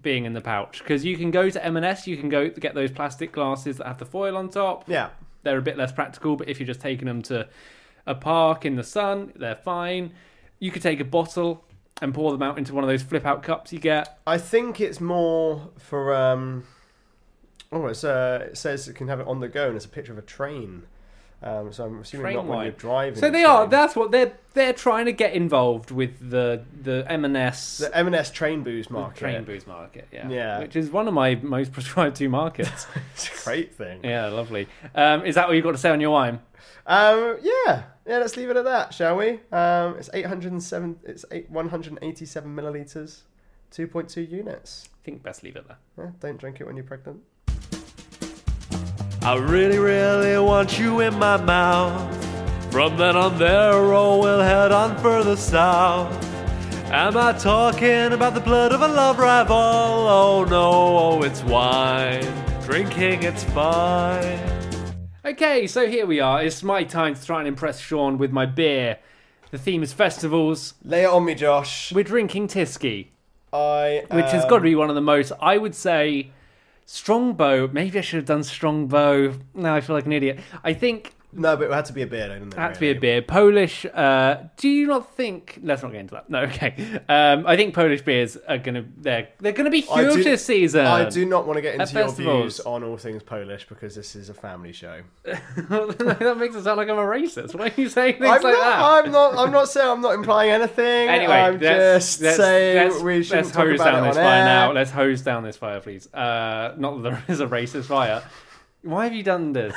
[0.00, 0.78] being in the pouch?
[0.78, 3.98] Because you can go to M&S, you can go get those plastic glasses that have
[3.98, 4.88] the foil on top.
[4.88, 5.10] yeah,
[5.42, 7.48] They're a bit less practical, but if you're just taking them to
[8.06, 10.12] a park in the sun, they're fine.
[10.60, 11.64] You could take a bottle
[12.00, 14.20] and pour them out into one of those flip out cups you get.
[14.24, 16.14] I think it's more for.
[16.14, 16.64] Um,
[17.72, 19.88] oh, it's, uh, it says it can have it on the go, and it's a
[19.88, 20.84] picture of a train.
[21.44, 22.64] Um, so I'm assuming Train not when wine.
[22.66, 23.18] you're driving.
[23.18, 23.60] So they are.
[23.62, 23.70] train.
[23.70, 28.62] That's what they're they're trying to get involved with the the M&S the M&S train
[28.62, 29.18] booze the market.
[29.18, 30.06] train booze market.
[30.12, 30.58] Yeah, Yeah.
[30.60, 32.86] which is one of my most prescribed to markets.
[33.14, 34.00] It's a great thing.
[34.04, 34.68] yeah, lovely.
[34.94, 36.38] Um, is that what you've got to say on your wine?
[36.86, 38.18] Um, yeah, yeah.
[38.18, 39.40] Let's leave it at that, shall we?
[39.50, 40.98] Um, it's 807.
[41.04, 43.20] It's eight, 187 milliliters,
[43.72, 44.88] 2.2 units.
[44.92, 45.78] I think best leave it there.
[45.98, 47.20] Yeah, don't drink it when you're pregnant.
[49.24, 52.72] I really, really want you in my mouth.
[52.72, 56.12] From then on there, oh, we'll head on further south.
[56.86, 59.54] Am I talking about the blood of a love rival?
[59.56, 62.26] Oh no, oh, it's wine.
[62.64, 64.40] Drinking, it's fine.
[65.24, 66.42] Okay, so here we are.
[66.42, 68.98] It's my time to try and impress Sean with my beer.
[69.52, 70.74] The theme is festivals.
[70.82, 71.92] Lay it on me, Josh.
[71.92, 73.10] We're drinking Tyskie,
[73.52, 76.32] I which has got to be one of the most, I would say,
[76.86, 77.68] Strongbow.
[77.68, 79.34] Maybe I should have done Strongbow.
[79.54, 80.40] Now I feel like an idiot.
[80.64, 82.54] I think No, but it had to be a beer, didn't it?
[82.54, 83.22] it had to be a beer.
[83.22, 83.86] Polish.
[83.86, 85.58] Uh, do you not think?
[85.62, 86.28] Let's not get into that.
[86.28, 87.00] No, okay.
[87.08, 90.84] Um, I think Polish beers are gonna they're they're gonna be huge do- this season.
[90.84, 94.14] I do not want to get into your views on all things Polish because this
[94.14, 95.00] is a family show.
[95.24, 97.54] that makes it sound like I'm a racist.
[97.54, 98.60] Why are you saying things I'm like not.
[98.60, 99.04] that?
[99.06, 99.36] I'm not.
[99.36, 99.88] I'm not saying.
[99.88, 101.08] I'm not implying anything.
[101.08, 104.16] Anyway, I'm let's, just let's, saying let's, we shouldn't let's talk hose about down this
[104.16, 104.44] fire air.
[104.44, 104.72] now.
[104.72, 106.12] Let's hose down this fire, please.
[106.12, 108.22] Uh, not that there is a racist fire.
[108.82, 109.76] Why have you done this?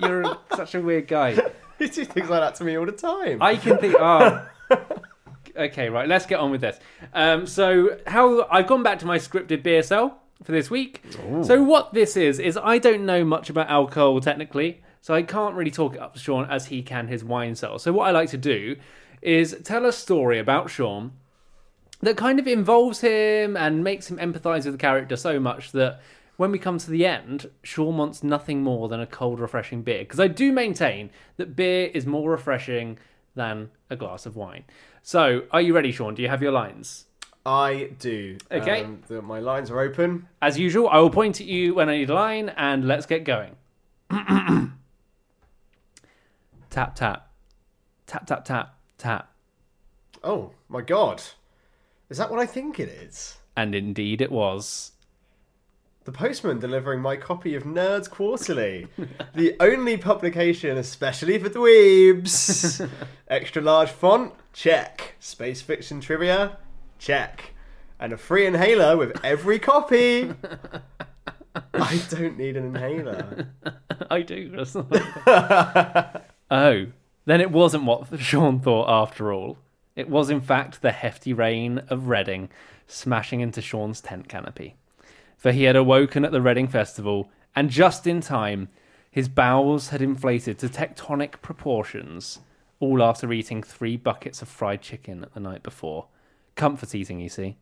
[0.00, 1.30] You're such a weird guy.
[1.78, 3.42] You do things like that to me all the time.
[3.42, 3.94] I can think.
[3.98, 4.46] Oh.
[5.56, 6.08] Okay, right.
[6.08, 6.78] Let's get on with this.
[7.12, 11.02] Um, so, how I've gone back to my scripted beer cell for this week.
[11.42, 15.54] So, what this is is I don't know much about alcohol technically, so I can't
[15.54, 17.78] really talk it up to Sean as he can his wine cell.
[17.78, 18.76] So, what I like to do
[19.22, 21.12] is tell a story about Sean
[22.00, 26.00] that kind of involves him and makes him empathize with the character so much that
[26.40, 29.98] when we come to the end, Sean wants nothing more than a cold, refreshing beer.
[29.98, 32.98] Because I do maintain that beer is more refreshing
[33.34, 34.64] than a glass of wine.
[35.02, 36.14] So, are you ready, Sean?
[36.14, 37.04] Do you have your lines?
[37.44, 38.38] I do.
[38.50, 38.84] Okay.
[38.84, 40.28] Um, the, my lines are open.
[40.40, 43.24] As usual, I will point at you when I need a line, and let's get
[43.24, 43.56] going.
[46.70, 47.28] tap, tap.
[48.06, 49.30] Tap, tap, tap, tap.
[50.24, 51.22] Oh my god,
[52.08, 53.36] is that what I think it is?
[53.58, 54.92] And indeed it was.
[56.10, 58.88] The postman delivering my copy of Nerds Quarterly,
[59.32, 62.84] the only publication especially for dweebs.
[63.28, 65.14] Extra large font, check.
[65.20, 66.56] Space fiction trivia,
[66.98, 67.54] check.
[68.00, 70.32] And a free inhaler with every copy.
[71.74, 73.46] I don't need an inhaler.
[74.10, 74.48] I do.
[74.48, 76.86] That's not- oh,
[77.24, 79.58] then it wasn't what Sean thought after all.
[79.94, 82.48] It was, in fact, the hefty rain of Reading
[82.88, 84.74] smashing into Sean's tent canopy.
[85.40, 88.68] For he had awoken at the Reading Festival, and just in time,
[89.10, 92.40] his bowels had inflated to tectonic proportions,
[92.78, 96.08] all after eating three buckets of fried chicken the night before.
[96.56, 97.56] comfort eating, you see.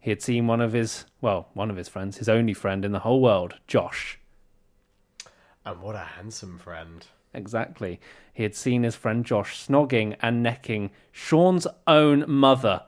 [0.00, 2.90] He had seen one of his, well, one of his friends, his only friend in
[2.90, 4.18] the whole world, Josh.
[5.64, 7.06] And what a handsome friend.
[7.32, 8.00] Exactly.
[8.32, 12.82] He had seen his friend Josh snogging and necking Sean's own mother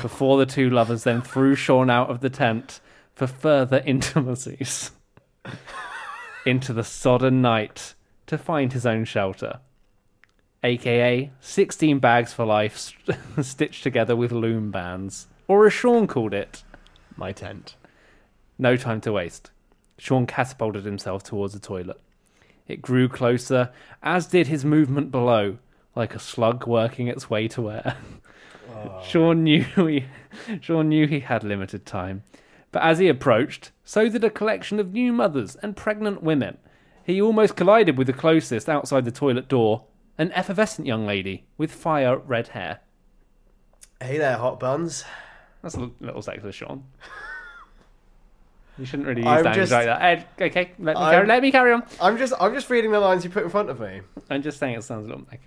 [0.00, 2.80] before the two lovers then threw Sean out of the tent
[3.14, 4.90] for further intimacies
[6.46, 7.94] into the sodden night
[8.26, 9.60] to find his own shelter.
[10.62, 15.26] AKA 16 bags for life st- stitched together with loom bands.
[15.48, 16.62] Or as Sean called it,
[17.16, 17.76] My tent.
[18.58, 19.50] no time to waste.
[19.98, 22.00] Sean catapulted himself towards the toilet.
[22.68, 23.70] It grew closer,
[24.02, 25.58] as did his movement below,
[25.96, 27.96] like a slug working its way to air.
[28.72, 29.02] Oh.
[29.04, 30.04] Sean knew he,
[30.60, 32.22] Sean knew he had limited time,
[32.72, 36.58] but as he approached, so did a collection of new mothers and pregnant women.
[37.04, 39.84] He almost collided with the closest outside the toilet door,
[40.18, 42.80] an effervescent young lady with fire red hair.
[44.00, 45.04] Hey there, hot buns.
[45.62, 46.84] That's a little sexist, Sean.
[48.78, 50.00] You shouldn't really use I'm language just- like that.
[50.00, 51.82] Ed, okay, let me, carry, let me carry on.
[52.00, 54.00] I'm just I'm just reading the lines you put in front of me.
[54.30, 55.24] I'm just saying it sounds a little.
[55.24, 55.38] Okay.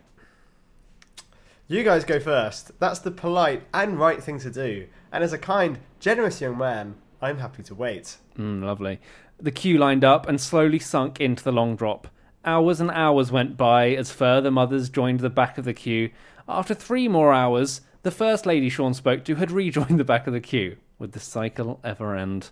[1.68, 2.78] You guys go first.
[2.80, 4.88] That's the polite and right thing to do.
[5.12, 8.18] And as a kind, generous young man, I'm happy to wait.
[8.38, 9.00] Mm, lovely.
[9.40, 12.10] The queue lined up and slowly sunk into the long drop.
[12.44, 16.10] Hours and hours went by as further mothers joined the back of the queue.
[16.50, 20.34] After three more hours, the first lady Sean spoke to had rejoined the back of
[20.34, 20.76] the queue.
[21.00, 22.50] Would the cycle ever end?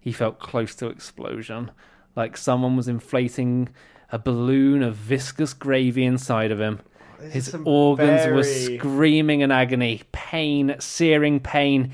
[0.00, 1.70] He felt close to explosion,
[2.16, 3.68] like someone was inflating
[4.10, 6.80] a balloon of viscous gravy inside of him.
[7.22, 11.92] is His organs were screaming in agony, pain, searing pain.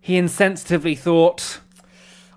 [0.00, 1.60] He insensitively thought,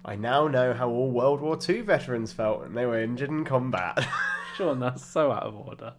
[0.04, 3.45] I now know how all World War II veterans felt when they were injured in
[3.45, 4.06] combat.
[4.58, 5.93] Sean, that's so out of order.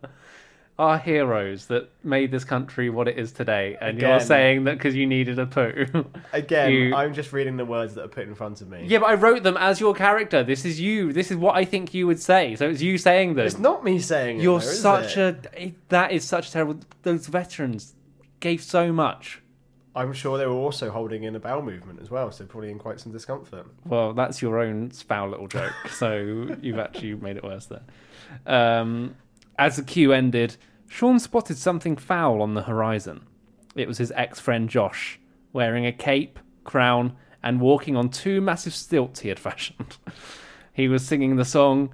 [0.79, 4.95] Our heroes that made this country what it is today, and you're saying that because
[4.97, 5.87] you needed a poo.
[6.33, 8.85] Again, You- I'm just reading the words that are put in front of me.
[8.87, 10.43] yeah, but I wrote them as your character.
[10.43, 11.13] This is you.
[11.13, 12.57] This is what I think you would say.
[12.57, 13.47] So it's you saying them.
[13.47, 14.43] It's not me saying it.
[14.43, 15.47] You're though, is such it?
[15.57, 15.75] a.
[15.91, 16.81] That is such terrible.
[17.03, 17.95] Those veterans
[18.41, 19.42] gave so much.
[19.95, 22.79] I'm sure they were also holding in a bowel movement as well, so probably in
[22.79, 23.67] quite some discomfort.
[23.85, 25.73] Well, that's your own foul little joke.
[25.91, 27.83] so you've actually made it worse there.
[28.47, 29.17] Um,
[29.59, 30.57] as the queue ended,
[30.89, 33.27] Sean spotted something foul on the horizon.
[33.75, 35.21] It was his ex friend Josh,
[35.53, 39.99] wearing a cape, crown, and walking on two massive stilts he had fashioned.
[40.73, 41.93] he was singing the song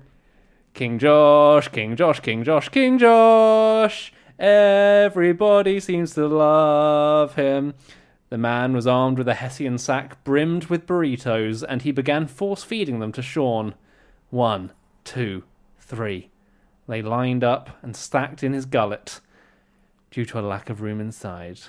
[0.74, 4.12] King Josh, King Josh, King Josh, King Josh.
[4.38, 7.74] Everybody seems to love him.
[8.30, 12.62] The man was armed with a Hessian sack brimmed with burritos, and he began force
[12.62, 13.74] feeding them to Sean.
[14.30, 14.72] One,
[15.02, 15.44] two,
[15.80, 16.30] three.
[16.86, 19.20] They lined up and stacked in his gullet
[20.10, 21.60] due to a lack of room inside.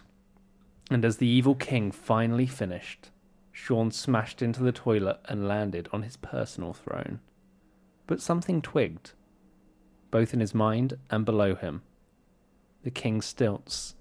[0.92, 3.10] And as the evil king finally finished,
[3.52, 7.20] Sean smashed into the toilet and landed on his personal throne.
[8.06, 9.14] But something twigged,
[10.12, 11.82] both in his mind and below him.
[12.84, 13.96] The king's stilts.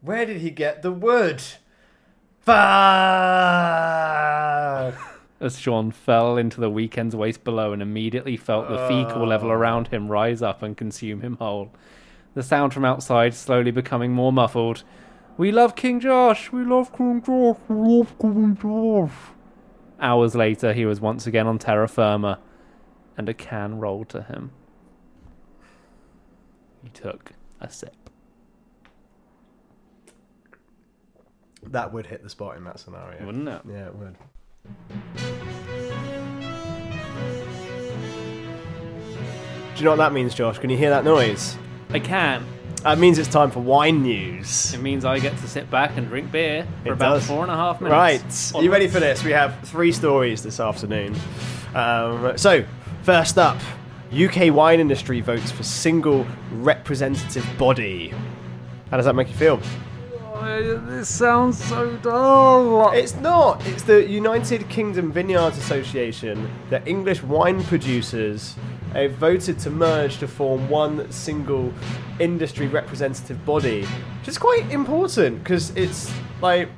[0.00, 1.42] Where did he get the wood?
[2.40, 2.56] Fuck!
[5.40, 9.54] as Sean fell into the weekend's waste below and immediately felt the fecal level oh.
[9.54, 11.72] around him rise up and consume him whole.
[12.34, 14.84] The sound from outside slowly becoming more muffled.
[15.36, 16.52] We love King Josh!
[16.52, 17.56] We love King Josh!
[17.68, 19.12] We love King Josh!
[19.98, 22.38] Hours later, he was once again on terra firma,
[23.16, 24.52] and a can rolled to him.
[26.82, 27.94] He took a sip.
[31.62, 33.24] That would hit the spot in that scenario.
[33.26, 33.60] Wouldn't it?
[33.68, 34.16] Yeah, it would.
[39.74, 40.58] Do you know what that means, Josh?
[40.58, 41.56] Can you hear that noise?
[41.90, 42.44] I can.
[42.82, 44.72] That means it's time for wine news.
[44.74, 47.26] It means I get to sit back and drink beer for It about does.
[47.26, 48.52] four and a half minutes.
[48.54, 49.22] Right, are you ready for this?
[49.22, 51.14] We have three stories this afternoon.
[51.74, 52.64] Um, so,
[53.02, 53.58] first up,
[54.12, 58.12] UK wine industry votes for single representative body.
[58.90, 59.60] How does that make you feel?
[60.42, 62.90] This sounds so dull.
[62.92, 63.64] It's not.
[63.66, 68.56] It's the United Kingdom Vineyards Association, the English wine producers,
[68.94, 71.72] have voted to merge to form one single
[72.18, 76.10] industry representative body, which is quite important because it's
[76.42, 76.68] like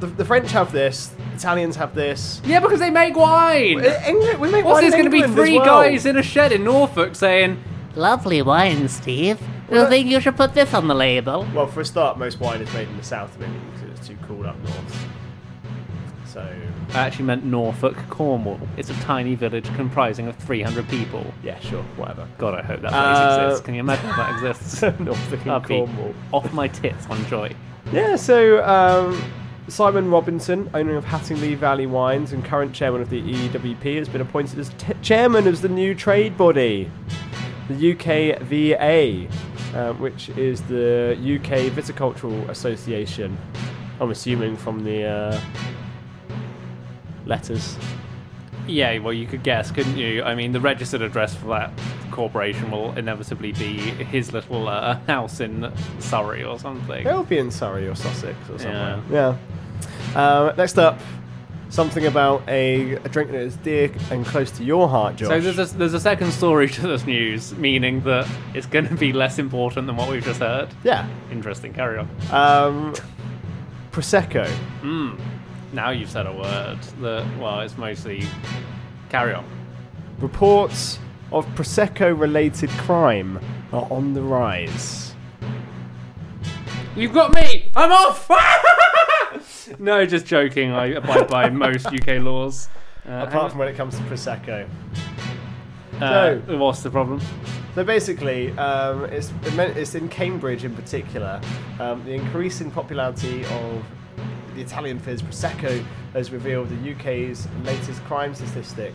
[0.00, 2.40] the, the French have this, Italians have this.
[2.44, 3.84] Yeah, because they make wine.
[4.06, 5.22] England, we make What's wine this going to be?
[5.22, 5.66] Three well.
[5.66, 7.62] guys in a shed in Norfolk saying,
[7.96, 9.40] Lovely wine, Steve.
[9.72, 11.46] I think you should put this on the label.
[11.54, 14.08] Well, for a start, most wine is made in the south of England because it's
[14.08, 15.06] too cold up north.
[16.26, 16.40] So
[16.94, 18.60] I actually meant Norfolk, Cornwall.
[18.76, 21.24] It's a tiny village comprising of 300 people.
[21.42, 22.28] yeah, sure, whatever.
[22.38, 23.64] God, I hope that place Uh, exists.
[23.64, 24.82] Can you imagine if that exists?
[25.00, 26.14] Norfolk and Cornwall.
[26.32, 27.52] off my tits on joy.
[27.92, 29.20] Yeah, so um,
[29.70, 34.20] Simon Robinson, owner of Hattingley Valley Wines and current chairman of the EWP, has been
[34.20, 36.90] appointed as t- chairman of the new trade body,
[37.68, 39.30] the UKVA,
[39.74, 43.38] uh, which is the UK Viticultural Association.
[44.00, 45.40] I'm assuming from the uh,
[47.26, 47.76] letters.
[48.66, 50.22] Yeah, well, you could guess, couldn't you?
[50.22, 51.72] I mean, the registered address for that
[52.10, 57.06] corporation will inevitably be his little uh, house in Surrey or something.
[57.06, 59.00] It'll be in Surrey or Sussex or somewhere.
[59.10, 59.36] Yeah.
[60.14, 60.98] Um, next up,
[61.68, 65.28] something about a, a drink that is dear and close to your heart, Josh.
[65.28, 68.94] So there's a, there's a second story to this news, meaning that it's going to
[68.94, 70.68] be less important than what we've just heard.
[70.84, 71.08] yeah.
[71.30, 71.72] Interesting.
[71.72, 72.08] Carry on.
[72.30, 72.94] Um,
[73.92, 74.48] Prosecco.
[75.72, 78.24] Now you've said a word that well, it's mostly
[79.08, 79.44] carry on.
[80.18, 80.98] Reports
[81.32, 83.38] of Prosecco-related crime
[83.72, 85.14] are on the rise.
[86.96, 87.70] You've got me.
[87.76, 88.28] I'm off.
[89.78, 90.72] no, just joking.
[90.72, 92.68] I abide by most UK laws.
[93.08, 94.68] Uh, Apart from when it comes to Prosecco.
[96.00, 97.20] uh, what's the problem?
[97.74, 101.40] So basically, um, it's, it meant- it's in Cambridge in particular.
[101.78, 103.84] Um, the increasing popularity of
[104.54, 108.92] the Italian fizz Prosecco has revealed the UK's latest crime statistic.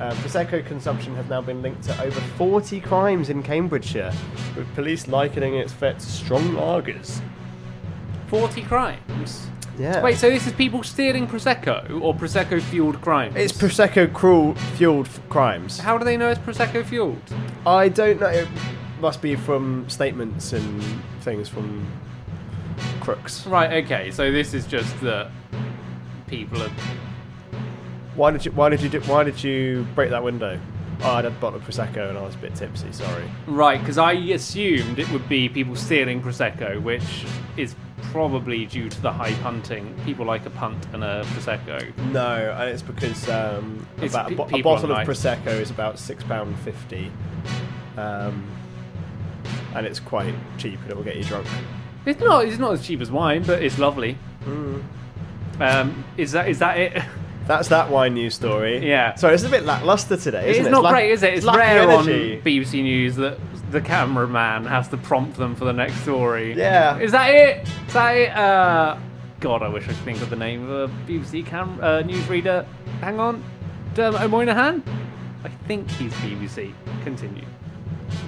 [0.00, 4.12] Uh, Prosecco consumption has now been linked to over 40 crimes in Cambridgeshire,
[4.56, 7.20] with police likening its threat to strong lagers.
[8.28, 9.46] Forty crimes.
[9.78, 10.02] Yeah.
[10.02, 13.36] Wait, so this is people stealing prosecco or prosecco fueled crimes?
[13.36, 15.78] It's Prosecco cruel fueled crimes.
[15.78, 17.20] How do they know it's prosecco fueled?
[17.66, 18.28] I don't know.
[18.28, 18.48] It
[19.00, 20.82] must be from statements and
[21.20, 21.86] things from
[23.00, 23.46] crooks.
[23.46, 23.84] Right.
[23.84, 24.10] Okay.
[24.10, 25.30] So this is just that
[26.26, 26.70] people are.
[28.14, 28.52] Why did you?
[28.52, 28.88] Why did you?
[28.88, 30.58] Do, why did you break that window?
[31.02, 32.90] Oh, I had a bottle of prosecco and I was a bit tipsy.
[32.92, 33.24] Sorry.
[33.46, 37.24] Right, because I assumed it would be people stealing prosecco, which
[37.56, 37.74] is
[38.12, 39.94] probably due to the hype hunting.
[40.04, 41.94] People like a punt and a prosecco.
[42.12, 45.48] No, and it's because um, It's about a, pe- bo- a people bottle of prosecco
[45.60, 47.10] is about six pound fifty,
[47.98, 48.42] um,
[49.74, 51.46] and it's quite cheap and it will get you drunk.
[52.06, 52.46] It's not.
[52.46, 54.16] It's not as cheap as wine, but it's lovely.
[55.60, 57.02] Um, is that is that it?
[57.46, 58.86] That's that wine news story.
[58.86, 59.14] Yeah.
[59.14, 60.50] Sorry, it's a bit lackluster today.
[60.50, 60.70] Isn't it?
[60.70, 61.34] not great, is it?
[61.34, 62.42] It's rare on energy.
[62.44, 63.38] BBC News that
[63.70, 66.54] the cameraman has to prompt them for the next story.
[66.54, 66.98] Yeah.
[66.98, 67.68] Is that it?
[67.86, 68.36] Is that it?
[68.36, 68.98] Uh,
[69.40, 72.66] God, I wish I could think of the name of a BBC cam uh, newsreader.
[73.00, 73.44] Hang on,
[73.94, 74.82] Dermot O'Moynihan.
[75.44, 76.72] I think he's BBC.
[77.04, 77.44] Continue.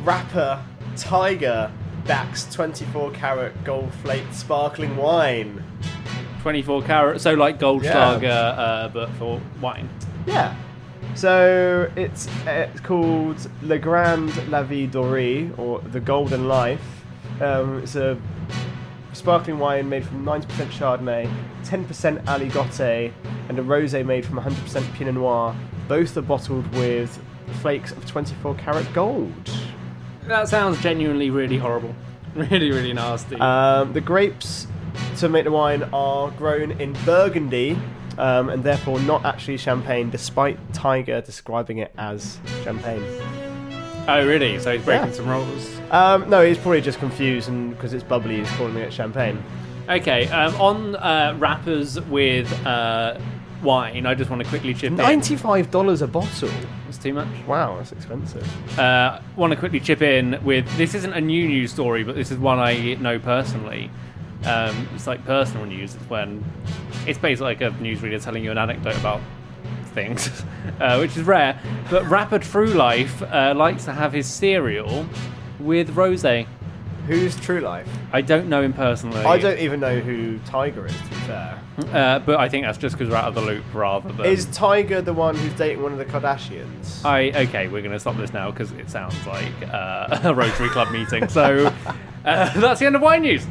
[0.04, 0.62] Rapper
[0.94, 1.72] Tyga
[2.04, 5.64] backs 24 carat gold flaked sparkling wine.
[6.42, 8.30] 24 carat, so like Goldschlager, Yeah.
[8.50, 9.88] uh, but for wine.
[10.26, 10.54] Yeah.
[11.14, 16.80] So it's uh, it's called Le Grand La Vie Dorée, or The Golden Life.
[17.40, 18.16] Um, it's a
[19.12, 21.28] sparkling wine made from 90% Chardonnay,
[21.64, 23.12] 10% Aligoté,
[23.48, 25.56] and a rosé made from 100% Pinot Noir.
[25.88, 27.20] Both are bottled with
[27.62, 29.32] flakes of 24 karat gold.
[30.26, 31.94] That sounds genuinely really horrible.
[32.34, 33.34] Really, really nasty.
[33.36, 34.68] Um, the grapes
[35.18, 37.78] to make the wine are grown in Burgundy.
[38.16, 43.00] Um, and therefore not actually champagne, despite Tyga describing it as champagne.
[44.08, 44.58] oh, really?
[44.58, 45.14] So he's breaking yeah.
[45.14, 45.80] some rules.
[45.92, 49.40] Um, no, he's probably just confused, and because it's bubbly, he's calling it champagne.
[49.88, 53.20] Okay, um, on uh, wrappers with uh,
[53.62, 54.96] wine, I just want to quickly chip in.
[54.96, 56.50] Ninety-five dollars a bottle.
[56.88, 57.28] It's too much.
[57.46, 58.78] Wow, that's expensive.
[58.78, 62.32] Uh, want to quickly chip in with this isn't a new news story, but this
[62.32, 63.92] is one I know personally.
[64.44, 65.94] Um, it's like personal news.
[65.94, 66.44] It's when
[67.06, 69.20] it's basically like a newsreader telling you an anecdote about
[69.94, 70.42] things,
[70.80, 71.60] uh, which is rare.
[71.90, 75.06] But rapper True Life uh, likes to have his cereal
[75.58, 76.46] with rosé.
[77.06, 77.88] Who's True Life?
[78.12, 79.24] I don't know him personally.
[79.24, 80.94] I don't even know who Tyga is.
[80.96, 81.58] To be fair,
[81.92, 84.26] Uh, but I think that's just because we're out of the loop rather than.
[84.26, 87.02] is Tyga the one who's dating one of the Kardashians?
[87.06, 90.68] I okay, we're going to stop this now because it sounds like uh, a Rotary
[90.68, 91.28] Club meeting.
[91.28, 91.72] So
[92.26, 93.46] uh, that's the end of wine news.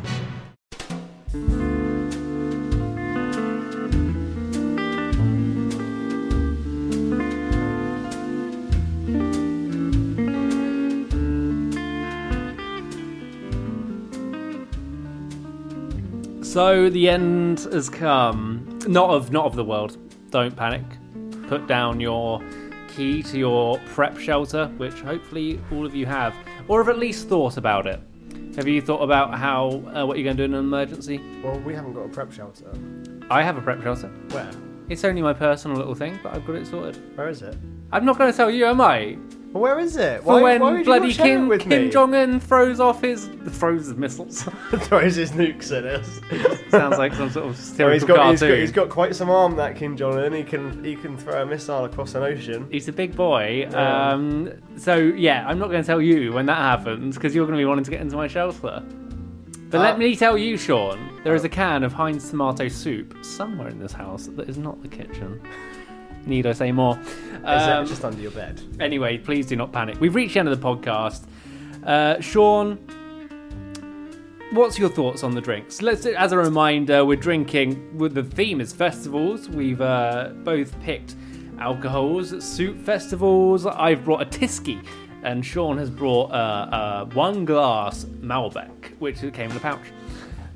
[16.58, 18.80] So the end has come.
[18.88, 19.95] Not of not of the world.
[20.32, 20.82] Don't panic.
[21.47, 22.41] Put down your
[22.88, 26.34] key to your prep shelter, which hopefully all of you have,
[26.68, 27.99] or have at least thought about it.
[28.55, 31.22] Have you thought about how uh, what you're going to do in an emergency?
[31.43, 32.72] Well, we haven't got a prep shelter.
[33.30, 34.08] I have a prep shelter.
[34.32, 34.49] Where?
[34.89, 37.16] It's only my personal little thing, but I've got it sorted.
[37.16, 37.55] Where is it?
[37.91, 39.16] I'm not going to tell you, am I?
[39.54, 40.24] Well, where is it?
[40.24, 41.89] For when why would you bloody not share it Kim, with Kim me?
[41.89, 44.43] Jong Un throws off his throws his missiles.
[44.82, 46.20] throws his nukes at us.
[46.70, 48.60] Sounds like some sort of Oh, stereotypical he's got, he's got cartoon.
[48.60, 50.34] he's got quite some arm that Kim Jong Un.
[50.34, 52.68] He can he can throw a missile across an ocean.
[52.70, 53.68] He's a big boy.
[53.72, 54.10] Yeah.
[54.12, 57.58] Um, so yeah, I'm not going to tell you when that happens because you're going
[57.58, 58.84] to be wanting to get into my shelter.
[59.70, 63.14] But Uh, let me tell you, Sean, there is a can of Heinz tomato soup
[63.22, 65.41] somewhere in this house that is not the kitchen.
[66.28, 67.00] Need I say more?
[67.00, 68.60] Is Um, just under your bed?
[68.80, 70.00] Anyway, please do not panic.
[70.02, 71.24] We've reached the end of the podcast.
[71.86, 72.78] Uh, Sean,
[74.52, 75.82] what's your thoughts on the drinks?
[75.82, 77.98] Let's, as a reminder, we're drinking.
[77.98, 79.50] With the theme is festivals.
[79.50, 81.16] We've uh, both picked
[81.60, 83.66] alcohols, soup festivals.
[83.66, 84.86] I've brought a Tyskie,
[85.24, 89.82] and Sean has brought uh, uh, Oneglass Malbec, which came in a pouch.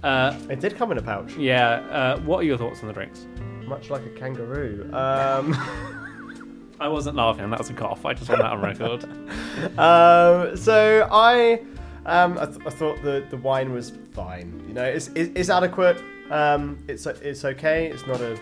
[0.04, 1.70] Uh, It did come in a pouch, yeah.
[1.90, 3.26] Uh, what are your thoughts on the drinks?
[3.72, 4.84] Much like a kangaroo.
[4.94, 5.56] Um,
[6.80, 7.50] I wasn't laughing.
[7.50, 8.06] That was a cough.
[8.06, 9.04] I just want that on record.
[9.80, 11.62] um, so I,
[12.06, 14.62] um, I, th- I thought the, the wine was fine.
[14.68, 16.04] You know, it's it, it's adequate.
[16.30, 17.88] Um, it's it's okay.
[17.88, 18.38] It's not a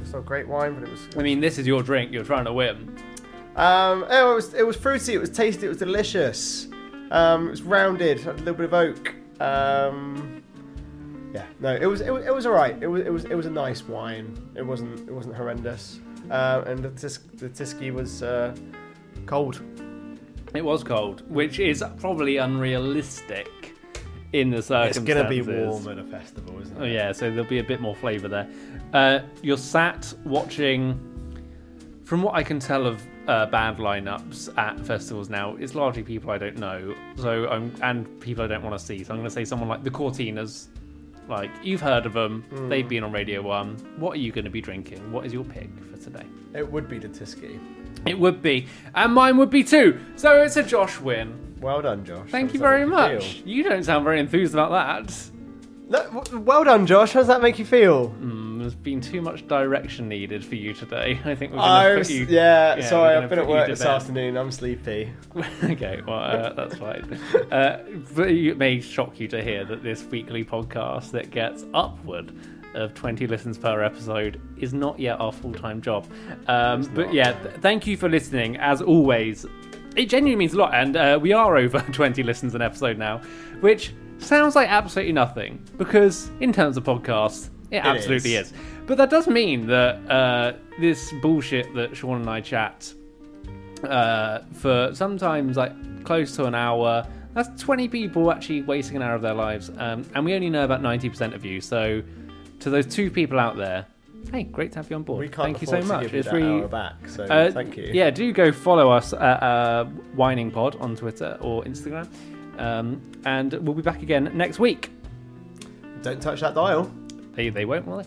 [0.00, 1.06] it's not a great wine, but it was.
[1.16, 2.12] I mean, this is your drink.
[2.12, 2.96] You're trying to win.
[3.56, 5.14] Um, oh, it was it was fruity.
[5.14, 5.66] It was tasty.
[5.66, 6.68] It was delicious.
[7.10, 8.20] Um, it was rounded.
[8.20, 9.14] Had a little bit of oak.
[9.40, 10.42] Um,
[11.32, 12.76] yeah, no, it was it was, it was all right.
[12.80, 14.36] It was it was it was a nice wine.
[14.54, 16.00] It wasn't it wasn't horrendous.
[16.30, 18.54] Uh, and the tis- the Tyskie was uh,
[19.26, 19.60] cold.
[20.54, 23.74] It was cold, which is probably unrealistic
[24.32, 25.02] in the circumstances.
[25.02, 26.80] It's gonna be warm at a festival, isn't it?
[26.80, 28.48] Oh yeah, so there'll be a bit more flavour there.
[28.92, 31.08] Uh, you're sat watching.
[32.04, 36.30] From what I can tell of uh, band lineups at festivals now, it's largely people
[36.30, 36.94] I don't know.
[37.16, 39.02] So I'm and people I don't want to see.
[39.02, 40.66] So I'm going to say someone like the Cortinas.
[41.28, 42.68] Like you've heard of them, Hmm.
[42.68, 43.76] they've been on Radio One.
[43.96, 45.12] What are you going to be drinking?
[45.12, 46.26] What is your pick for today?
[46.54, 47.58] It would be the Tyskie.
[48.06, 49.98] It would be, and mine would be too.
[50.16, 51.34] So it's a Josh win.
[51.60, 52.28] Well done, Josh.
[52.30, 53.24] Thank How you very much.
[53.36, 53.48] feel?
[53.48, 55.30] You don't sound very enthused about that.
[56.32, 57.12] Well done, Josh.
[57.12, 58.10] How does that make you feel?
[58.10, 61.20] Mm, there's been too much direction needed for you today.
[61.24, 62.26] I think we're going to was, put you.
[62.28, 63.88] yeah, yeah, sorry, I've been at work this bed.
[63.88, 64.36] afternoon.
[64.38, 65.12] I'm sleepy.
[65.64, 67.18] okay, well, uh, that's fine.
[67.52, 67.82] Uh,
[68.14, 72.32] but it may shock you to hear that this weekly podcast that gets upward
[72.74, 76.06] of 20 listens per episode is not yet our full time job.
[76.46, 78.56] Um, but yeah, th- thank you for listening.
[78.56, 79.44] As always,
[79.96, 80.74] it genuinely means a lot.
[80.74, 83.18] And uh, we are over 20 listens an episode now,
[83.60, 88.52] which sounds like absolutely nothing because, in terms of podcasts, it absolutely is.
[88.52, 88.58] is.
[88.86, 92.92] But that does mean that uh, this bullshit that Sean and I chat
[93.84, 97.06] uh, for sometimes like close to an hour.
[97.34, 99.70] That's 20 people actually wasting an hour of their lives.
[99.78, 101.62] Um, and we only know about 90% of you.
[101.62, 102.02] So,
[102.60, 103.86] to those two people out there,
[104.30, 105.20] hey, great to have you on board.
[105.20, 106.12] We can't Thank you so much.
[106.12, 106.66] you it's really.
[106.68, 107.90] back, so uh, thank you.
[107.92, 109.84] Yeah, do go follow us at uh,
[110.14, 112.08] Whining Pod on Twitter or Instagram.
[112.58, 114.90] Um, and we'll be back again next week.
[116.02, 116.92] Don't touch that dial.
[117.34, 118.06] They, they won't, will they?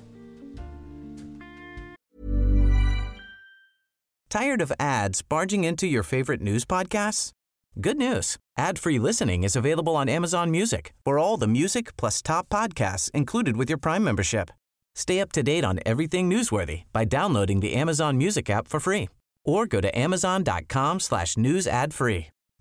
[4.29, 7.31] Tired of ads barging into your favorite news podcasts?
[7.79, 8.37] Good news.
[8.57, 13.55] Ad-free listening is available on Amazon Music for all the music plus top podcasts included
[13.57, 14.49] with your Prime membership.
[14.93, 19.09] Stay up to date on everything newsworthy by downloading the Amazon Music app for free
[19.43, 22.27] or go to amazon.com slash news ad free.